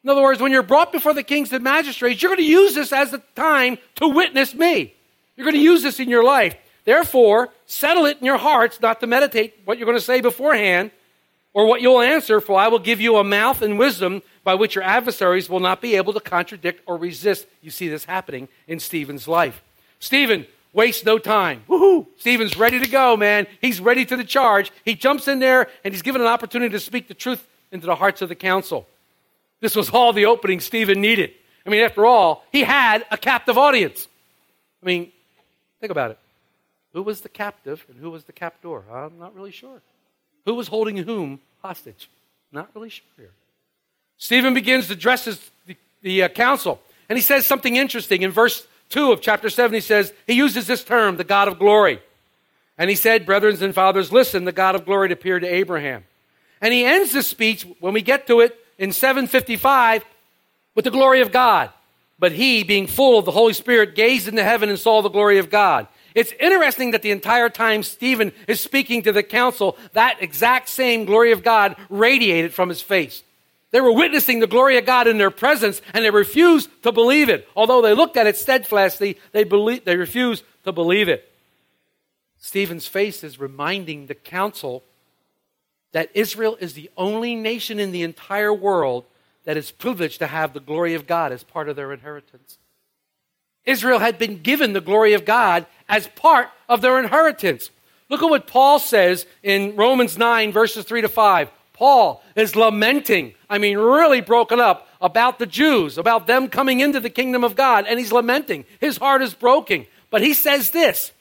In 0.01 0.09
other 0.09 0.21
words, 0.21 0.39
when 0.39 0.53
you're 0.53 0.63
brought 0.63 0.93
before 0.93 1.13
the 1.13 1.23
kings 1.23 1.51
and 1.51 1.61
magistrates, 1.61 2.21
you're 2.21 2.29
going 2.29 2.43
to 2.43 2.49
use 2.49 2.73
this 2.73 2.93
as 2.93 3.13
a 3.13 3.21
time 3.35 3.77
to 3.95 4.07
witness 4.07 4.55
me. 4.55 4.93
You're 5.35 5.43
going 5.43 5.57
to 5.57 5.61
use 5.61 5.83
this 5.83 5.99
in 5.99 6.09
your 6.09 6.23
life. 6.23 6.55
Therefore, 6.85 7.49
settle 7.65 8.05
it 8.05 8.17
in 8.19 8.25
your 8.25 8.37
hearts 8.37 8.79
not 8.79 9.01
to 9.01 9.07
meditate 9.07 9.55
what 9.65 9.77
you're 9.77 9.85
going 9.85 9.97
to 9.97 10.03
say 10.03 10.21
beforehand 10.21 10.91
or 11.53 11.67
what 11.67 11.81
you'll 11.81 12.01
answer, 12.01 12.39
for 12.39 12.57
I 12.57 12.69
will 12.69 12.79
give 12.79 13.01
you 13.01 13.17
a 13.17 13.23
mouth 13.23 13.61
and 13.61 13.77
wisdom 13.77 14.21
by 14.45 14.53
which 14.53 14.75
your 14.75 14.85
adversaries 14.85 15.49
will 15.49 15.59
not 15.59 15.81
be 15.81 15.97
able 15.97 16.13
to 16.13 16.21
contradict 16.21 16.81
or 16.85 16.95
resist. 16.95 17.45
You 17.61 17.71
see 17.71 17.89
this 17.89 18.05
happening 18.05 18.47
in 18.67 18.79
Stephen's 18.79 19.27
life. 19.27 19.61
Stephen 19.99 20.47
wastes 20.73 21.05
no 21.05 21.17
time. 21.17 21.63
Woohoo! 21.69 22.07
Stephen's 22.17 22.57
ready 22.57 22.79
to 22.79 22.89
go, 22.89 23.15
man. 23.15 23.47
He's 23.61 23.79
ready 23.79 24.05
to 24.05 24.17
the 24.17 24.23
charge. 24.23 24.71
He 24.83 24.95
jumps 24.95 25.27
in 25.27 25.39
there 25.39 25.69
and 25.83 25.93
he's 25.93 26.01
given 26.01 26.21
an 26.21 26.27
opportunity 26.27 26.71
to 26.73 26.79
speak 26.79 27.07
the 27.07 27.13
truth 27.13 27.47
into 27.71 27.85
the 27.85 27.95
hearts 27.95 28.21
of 28.21 28.29
the 28.29 28.35
council. 28.35 28.87
This 29.61 29.75
was 29.75 29.89
all 29.89 30.11
the 30.11 30.25
opening 30.25 30.59
Stephen 30.59 30.99
needed. 30.99 31.31
I 31.65 31.69
mean, 31.69 31.83
after 31.83 32.05
all, 32.05 32.43
he 32.51 32.63
had 32.63 33.05
a 33.11 33.17
captive 33.17 33.57
audience. 33.57 34.07
I 34.81 34.85
mean, 34.85 35.11
think 35.79 35.91
about 35.91 36.11
it. 36.11 36.19
Who 36.91 37.01
was 37.01 37.21
the 37.21 37.29
captive 37.29 37.85
and 37.87 37.97
who 37.97 38.11
was 38.11 38.25
the 38.25 38.33
captor? 38.33 38.81
I'm 38.91 39.17
not 39.17 39.33
really 39.33 39.51
sure. 39.51 39.81
Who 40.45 40.55
was 40.55 40.67
holding 40.67 40.97
whom 40.97 41.39
hostage? 41.61 42.09
Not 42.51 42.69
really 42.75 42.89
sure 42.89 43.05
here. 43.17 43.31
Stephen 44.17 44.53
begins 44.53 44.87
to 44.87 44.93
address 44.93 45.25
his, 45.25 45.51
the, 45.65 45.75
the 46.01 46.23
uh, 46.23 46.27
council, 46.29 46.79
and 47.09 47.17
he 47.17 47.23
says 47.23 47.45
something 47.45 47.75
interesting. 47.75 48.21
In 48.21 48.31
verse 48.31 48.67
2 48.89 49.11
of 49.11 49.21
chapter 49.21 49.49
7, 49.49 49.73
he 49.73 49.81
says, 49.81 50.13
he 50.27 50.33
uses 50.33 50.67
this 50.67 50.83
term, 50.83 51.17
the 51.17 51.23
God 51.23 51.47
of 51.47 51.59
glory. 51.59 52.01
And 52.77 52.89
he 52.89 52.95
said, 52.95 53.25
Brethren 53.25 53.61
and 53.61 53.73
fathers, 53.73 54.11
listen, 54.11 54.45
the 54.45 54.51
God 54.51 54.75
of 54.75 54.85
glory 54.85 55.11
appeared 55.11 55.43
to 55.43 55.53
Abraham. 55.53 56.03
And 56.61 56.73
he 56.73 56.85
ends 56.85 57.11
this 57.11 57.27
speech, 57.27 57.67
when 57.79 57.93
we 57.93 58.01
get 58.01 58.27
to 58.27 58.39
it, 58.39 58.57
in 58.77 58.91
755, 58.91 60.03
with 60.75 60.85
the 60.85 60.91
glory 60.91 61.21
of 61.21 61.31
God. 61.31 61.69
But 62.19 62.31
he, 62.31 62.63
being 62.63 62.87
full 62.87 63.19
of 63.19 63.25
the 63.25 63.31
Holy 63.31 63.53
Spirit, 63.53 63.95
gazed 63.95 64.27
into 64.27 64.43
heaven 64.43 64.69
and 64.69 64.79
saw 64.79 65.01
the 65.01 65.09
glory 65.09 65.39
of 65.39 65.49
God. 65.49 65.87
It's 66.15 66.33
interesting 66.39 66.91
that 66.91 67.01
the 67.01 67.11
entire 67.11 67.49
time 67.49 67.83
Stephen 67.83 68.31
is 68.47 68.61
speaking 68.61 69.01
to 69.03 69.11
the 69.11 69.23
council, 69.23 69.77
that 69.93 70.21
exact 70.21 70.69
same 70.69 71.05
glory 71.05 71.31
of 71.31 71.43
God 71.43 71.75
radiated 71.89 72.53
from 72.53 72.69
his 72.69 72.81
face. 72.81 73.23
They 73.73 73.81
were 73.81 73.91
witnessing 73.91 74.39
the 74.39 74.45
glory 74.45 74.77
of 74.77 74.85
God 74.85 75.07
in 75.07 75.17
their 75.17 75.31
presence, 75.31 75.81
and 75.95 76.05
they 76.05 76.11
refused 76.11 76.69
to 76.83 76.91
believe 76.91 77.27
it. 77.27 77.49
Although 77.55 77.81
they 77.81 77.95
looked 77.95 78.17
at 78.17 78.27
it 78.27 78.37
steadfastly, 78.37 79.17
they, 79.31 79.43
believe, 79.43 79.83
they 79.83 79.97
refused 79.97 80.43
to 80.63 80.71
believe 80.71 81.09
it. 81.09 81.27
Stephen's 82.37 82.85
face 82.85 83.23
is 83.23 83.39
reminding 83.39 84.05
the 84.05 84.13
council 84.13 84.83
that 85.91 86.11
Israel 86.13 86.55
is 86.59 86.75
the 86.75 86.91
only 86.95 87.33
nation 87.33 87.79
in 87.79 87.91
the 87.91 88.03
entire 88.03 88.53
world 88.53 89.05
that 89.45 89.57
is 89.57 89.71
privileged 89.71 90.19
to 90.19 90.27
have 90.27 90.53
the 90.53 90.59
glory 90.59 90.93
of 90.93 91.07
God 91.07 91.31
as 91.31 91.43
part 91.43 91.67
of 91.67 91.75
their 91.75 91.91
inheritance. 91.91 92.59
Israel 93.65 93.97
had 93.97 94.19
been 94.19 94.43
given 94.43 94.73
the 94.73 94.81
glory 94.81 95.13
of 95.13 95.25
God 95.25 95.65
as 95.89 96.05
part 96.09 96.49
of 96.69 96.81
their 96.81 96.99
inheritance. 96.99 97.71
Look 98.07 98.21
at 98.21 98.29
what 98.29 98.45
Paul 98.45 98.77
says 98.77 99.25
in 99.41 99.75
Romans 99.75 100.15
9, 100.15 100.51
verses 100.51 100.85
3 100.85 101.01
to 101.01 101.09
5. 101.09 101.49
Paul 101.73 102.23
is 102.35 102.55
lamenting, 102.55 103.33
I 103.49 103.57
mean, 103.57 103.77
really 103.77 104.21
broken 104.21 104.59
up 104.59 104.87
about 105.01 105.39
the 105.39 105.45
Jews, 105.45 105.97
about 105.97 106.27
them 106.27 106.47
coming 106.47 106.79
into 106.79 106.99
the 106.99 107.09
kingdom 107.09 107.43
of 107.43 107.55
God, 107.55 107.85
and 107.87 107.99
he's 107.99 108.11
lamenting. 108.11 108.65
His 108.79 108.97
heart 108.97 109.21
is 109.21 109.33
broken. 109.33 109.87
But 110.09 110.21
he 110.21 110.33
says 110.33 110.69
this 110.69 111.11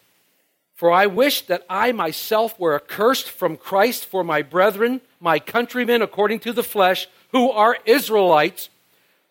For 0.75 0.93
I 0.93 1.07
wish 1.07 1.43
that 1.47 1.65
I 1.69 1.93
myself 1.93 2.59
were 2.61 2.75
accursed 2.75 3.31
from 3.31 3.57
Christ 3.57 4.05
for 4.05 4.23
my 4.23 4.43
brethren, 4.43 5.01
my 5.19 5.39
countrymen 5.39 6.03
according 6.03 6.41
to 6.41 6.53
the 6.53 6.63
flesh, 6.63 7.09
who 7.31 7.51
are 7.51 7.79
Israelites, 7.87 8.69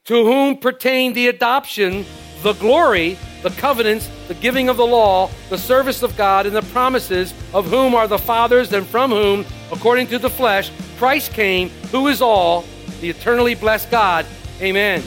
to 0.06 0.26
whom 0.26 0.58
pertain 0.58 1.14
the 1.14 1.28
adoption 1.28 2.06
the 2.42 2.54
glory, 2.54 3.20
the 3.42 3.50
covenants, 3.52 4.10
the 4.28 4.34
giving 4.36 4.70
of 4.70 4.78
the 4.78 4.86
law, 4.86 5.30
the 5.50 5.58
service 5.58 6.04
of 6.04 6.16
God, 6.16 6.46
and 6.46 6.56
the 6.56 6.62
promises, 6.62 7.34
of 7.54 7.66
whom 7.68 7.96
are 7.96 8.08
the 8.08 8.20
fathers, 8.20 8.72
and 8.74 8.86
from 8.86 9.12
whom, 9.12 9.46
according 9.72 10.08
to 10.08 10.20
the 10.20 10.30
flesh, 10.30 10.72
Christ 10.98 11.34
came, 11.34 11.70
who 11.92 12.08
is 12.08 12.22
all, 12.22 12.66
the 13.00 13.10
eternally 13.10 13.56
blessed 13.56 13.90
God. 13.90 14.26
Amen. 14.62 15.02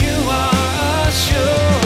You 0.00 0.30
are 0.30 1.10
sure 1.10 1.78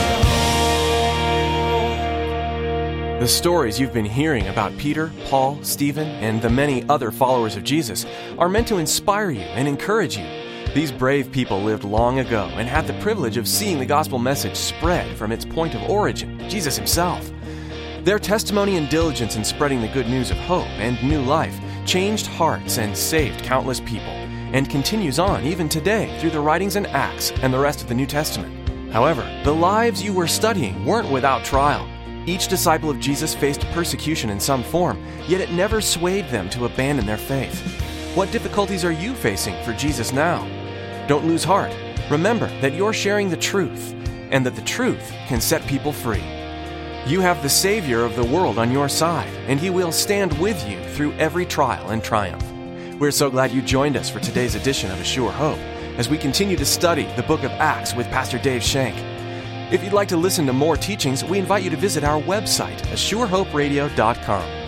The 3.22 3.28
stories 3.28 3.78
you've 3.78 3.92
been 3.92 4.04
hearing 4.04 4.48
about 4.48 4.76
Peter, 4.78 5.12
Paul, 5.26 5.62
Stephen, 5.62 6.08
and 6.08 6.42
the 6.42 6.50
many 6.50 6.82
other 6.88 7.12
followers 7.12 7.54
of 7.54 7.62
Jesus 7.62 8.04
are 8.36 8.48
meant 8.48 8.66
to 8.66 8.78
inspire 8.78 9.30
you 9.30 9.42
and 9.42 9.68
encourage 9.68 10.16
you. 10.16 10.26
These 10.74 10.90
brave 10.90 11.30
people 11.30 11.62
lived 11.62 11.84
long 11.84 12.20
ago 12.20 12.48
and 12.54 12.66
had 12.66 12.86
the 12.86 12.94
privilege 12.94 13.36
of 13.36 13.46
seeing 13.46 13.78
the 13.78 13.84
gospel 13.84 14.18
message 14.18 14.56
spread 14.56 15.14
from 15.18 15.30
its 15.30 15.44
point 15.44 15.74
of 15.74 15.82
origin, 15.82 16.38
Jesus 16.48 16.76
himself. 16.76 17.30
Their 18.04 18.18
testimony 18.18 18.78
and 18.78 18.88
diligence 18.88 19.36
in 19.36 19.44
spreading 19.44 19.82
the 19.82 19.88
good 19.88 20.06
news 20.06 20.30
of 20.30 20.38
hope 20.38 20.66
and 20.78 21.02
new 21.02 21.20
life 21.20 21.60
changed 21.84 22.26
hearts 22.26 22.78
and 22.78 22.96
saved 22.96 23.44
countless 23.44 23.80
people, 23.80 24.14
and 24.54 24.70
continues 24.70 25.18
on 25.18 25.44
even 25.44 25.68
today 25.68 26.18
through 26.18 26.30
the 26.30 26.40
writings 26.40 26.76
and 26.76 26.86
Acts 26.86 27.32
and 27.42 27.52
the 27.52 27.58
rest 27.58 27.82
of 27.82 27.88
the 27.88 27.94
New 27.94 28.06
Testament. 28.06 28.70
However, 28.90 29.28
the 29.44 29.54
lives 29.54 30.02
you 30.02 30.14
were 30.14 30.26
studying 30.26 30.86
weren't 30.86 31.10
without 31.10 31.44
trial. 31.44 31.86
Each 32.26 32.48
disciple 32.48 32.88
of 32.88 32.98
Jesus 32.98 33.34
faced 33.34 33.60
persecution 33.72 34.30
in 34.30 34.40
some 34.40 34.62
form, 34.62 35.04
yet 35.28 35.42
it 35.42 35.52
never 35.52 35.82
swayed 35.82 36.30
them 36.30 36.48
to 36.48 36.64
abandon 36.64 37.04
their 37.04 37.18
faith. 37.18 37.60
What 38.14 38.32
difficulties 38.32 38.86
are 38.86 38.92
you 38.92 39.14
facing 39.14 39.62
for 39.64 39.74
Jesus 39.74 40.12
now? 40.12 40.61
Don't 41.08 41.26
lose 41.26 41.44
heart. 41.44 41.74
Remember 42.10 42.46
that 42.60 42.74
you're 42.74 42.92
sharing 42.92 43.28
the 43.28 43.36
truth, 43.36 43.94
and 44.30 44.46
that 44.46 44.54
the 44.54 44.62
truth 44.62 45.12
can 45.26 45.40
set 45.40 45.66
people 45.66 45.92
free. 45.92 46.22
You 47.06 47.20
have 47.20 47.42
the 47.42 47.48
Savior 47.48 48.04
of 48.04 48.14
the 48.14 48.24
world 48.24 48.58
on 48.58 48.70
your 48.70 48.88
side, 48.88 49.32
and 49.48 49.58
He 49.58 49.70
will 49.70 49.90
stand 49.90 50.38
with 50.38 50.68
you 50.68 50.82
through 50.90 51.12
every 51.14 51.44
trial 51.44 51.90
and 51.90 52.02
triumph. 52.02 52.44
We're 53.00 53.10
so 53.10 53.30
glad 53.30 53.50
you 53.50 53.62
joined 53.62 53.96
us 53.96 54.08
for 54.08 54.20
today's 54.20 54.54
edition 54.54 54.90
of 54.92 55.00
A 55.00 55.04
Sure 55.04 55.32
Hope 55.32 55.58
as 55.98 56.08
we 56.08 56.16
continue 56.16 56.56
to 56.56 56.64
study 56.64 57.12
the 57.16 57.24
book 57.24 57.42
of 57.42 57.50
Acts 57.52 57.94
with 57.94 58.06
Pastor 58.06 58.38
Dave 58.38 58.62
Shank. 58.62 58.96
If 59.72 59.82
you'd 59.82 59.92
like 59.92 60.08
to 60.08 60.16
listen 60.16 60.46
to 60.46 60.52
more 60.52 60.76
teachings, 60.76 61.24
we 61.24 61.38
invite 61.38 61.64
you 61.64 61.70
to 61.70 61.76
visit 61.76 62.04
our 62.04 62.22
website, 62.22 62.78
assurehoperadio.com. 62.92 64.62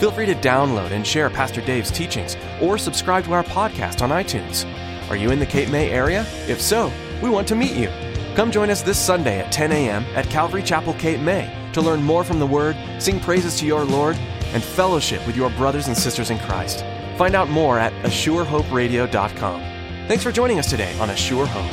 Feel 0.00 0.12
free 0.12 0.26
to 0.26 0.34
download 0.36 0.92
and 0.92 1.06
share 1.06 1.28
Pastor 1.28 1.60
Dave's 1.60 1.90
teachings 1.90 2.36
or 2.60 2.78
subscribe 2.78 3.24
to 3.24 3.32
our 3.32 3.44
podcast 3.44 4.00
on 4.00 4.10
iTunes. 4.10 4.64
Are 5.10 5.16
you 5.16 5.30
in 5.30 5.38
the 5.38 5.46
Cape 5.46 5.68
May 5.68 5.90
area? 5.90 6.24
If 6.48 6.60
so, 6.60 6.90
we 7.22 7.28
want 7.28 7.46
to 7.48 7.54
meet 7.54 7.72
you. 7.72 7.90
Come 8.34 8.50
join 8.50 8.70
us 8.70 8.80
this 8.80 8.98
Sunday 8.98 9.40
at 9.40 9.52
10 9.52 9.72
a.m. 9.72 10.04
at 10.14 10.30
Calvary 10.30 10.62
Chapel, 10.62 10.94
Cape 10.94 11.20
May 11.20 11.60
to 11.72 11.80
learn 11.80 12.02
more 12.02 12.24
from 12.24 12.38
the 12.38 12.46
Word, 12.46 12.76
sing 12.98 13.20
praises 13.20 13.56
to 13.58 13.66
your 13.66 13.84
Lord, 13.84 14.16
and 14.52 14.62
fellowship 14.62 15.24
with 15.26 15.36
your 15.36 15.50
brothers 15.50 15.86
and 15.86 15.96
sisters 15.96 16.30
in 16.30 16.38
Christ. 16.40 16.84
Find 17.16 17.34
out 17.34 17.48
more 17.48 17.78
at 17.78 17.92
AssureHoperadio.com. 18.04 19.60
Thanks 20.08 20.24
for 20.24 20.32
joining 20.32 20.58
us 20.58 20.68
today 20.68 20.98
on 20.98 21.10
A 21.10 21.16
Sure 21.16 21.46
Hope. 21.46 21.70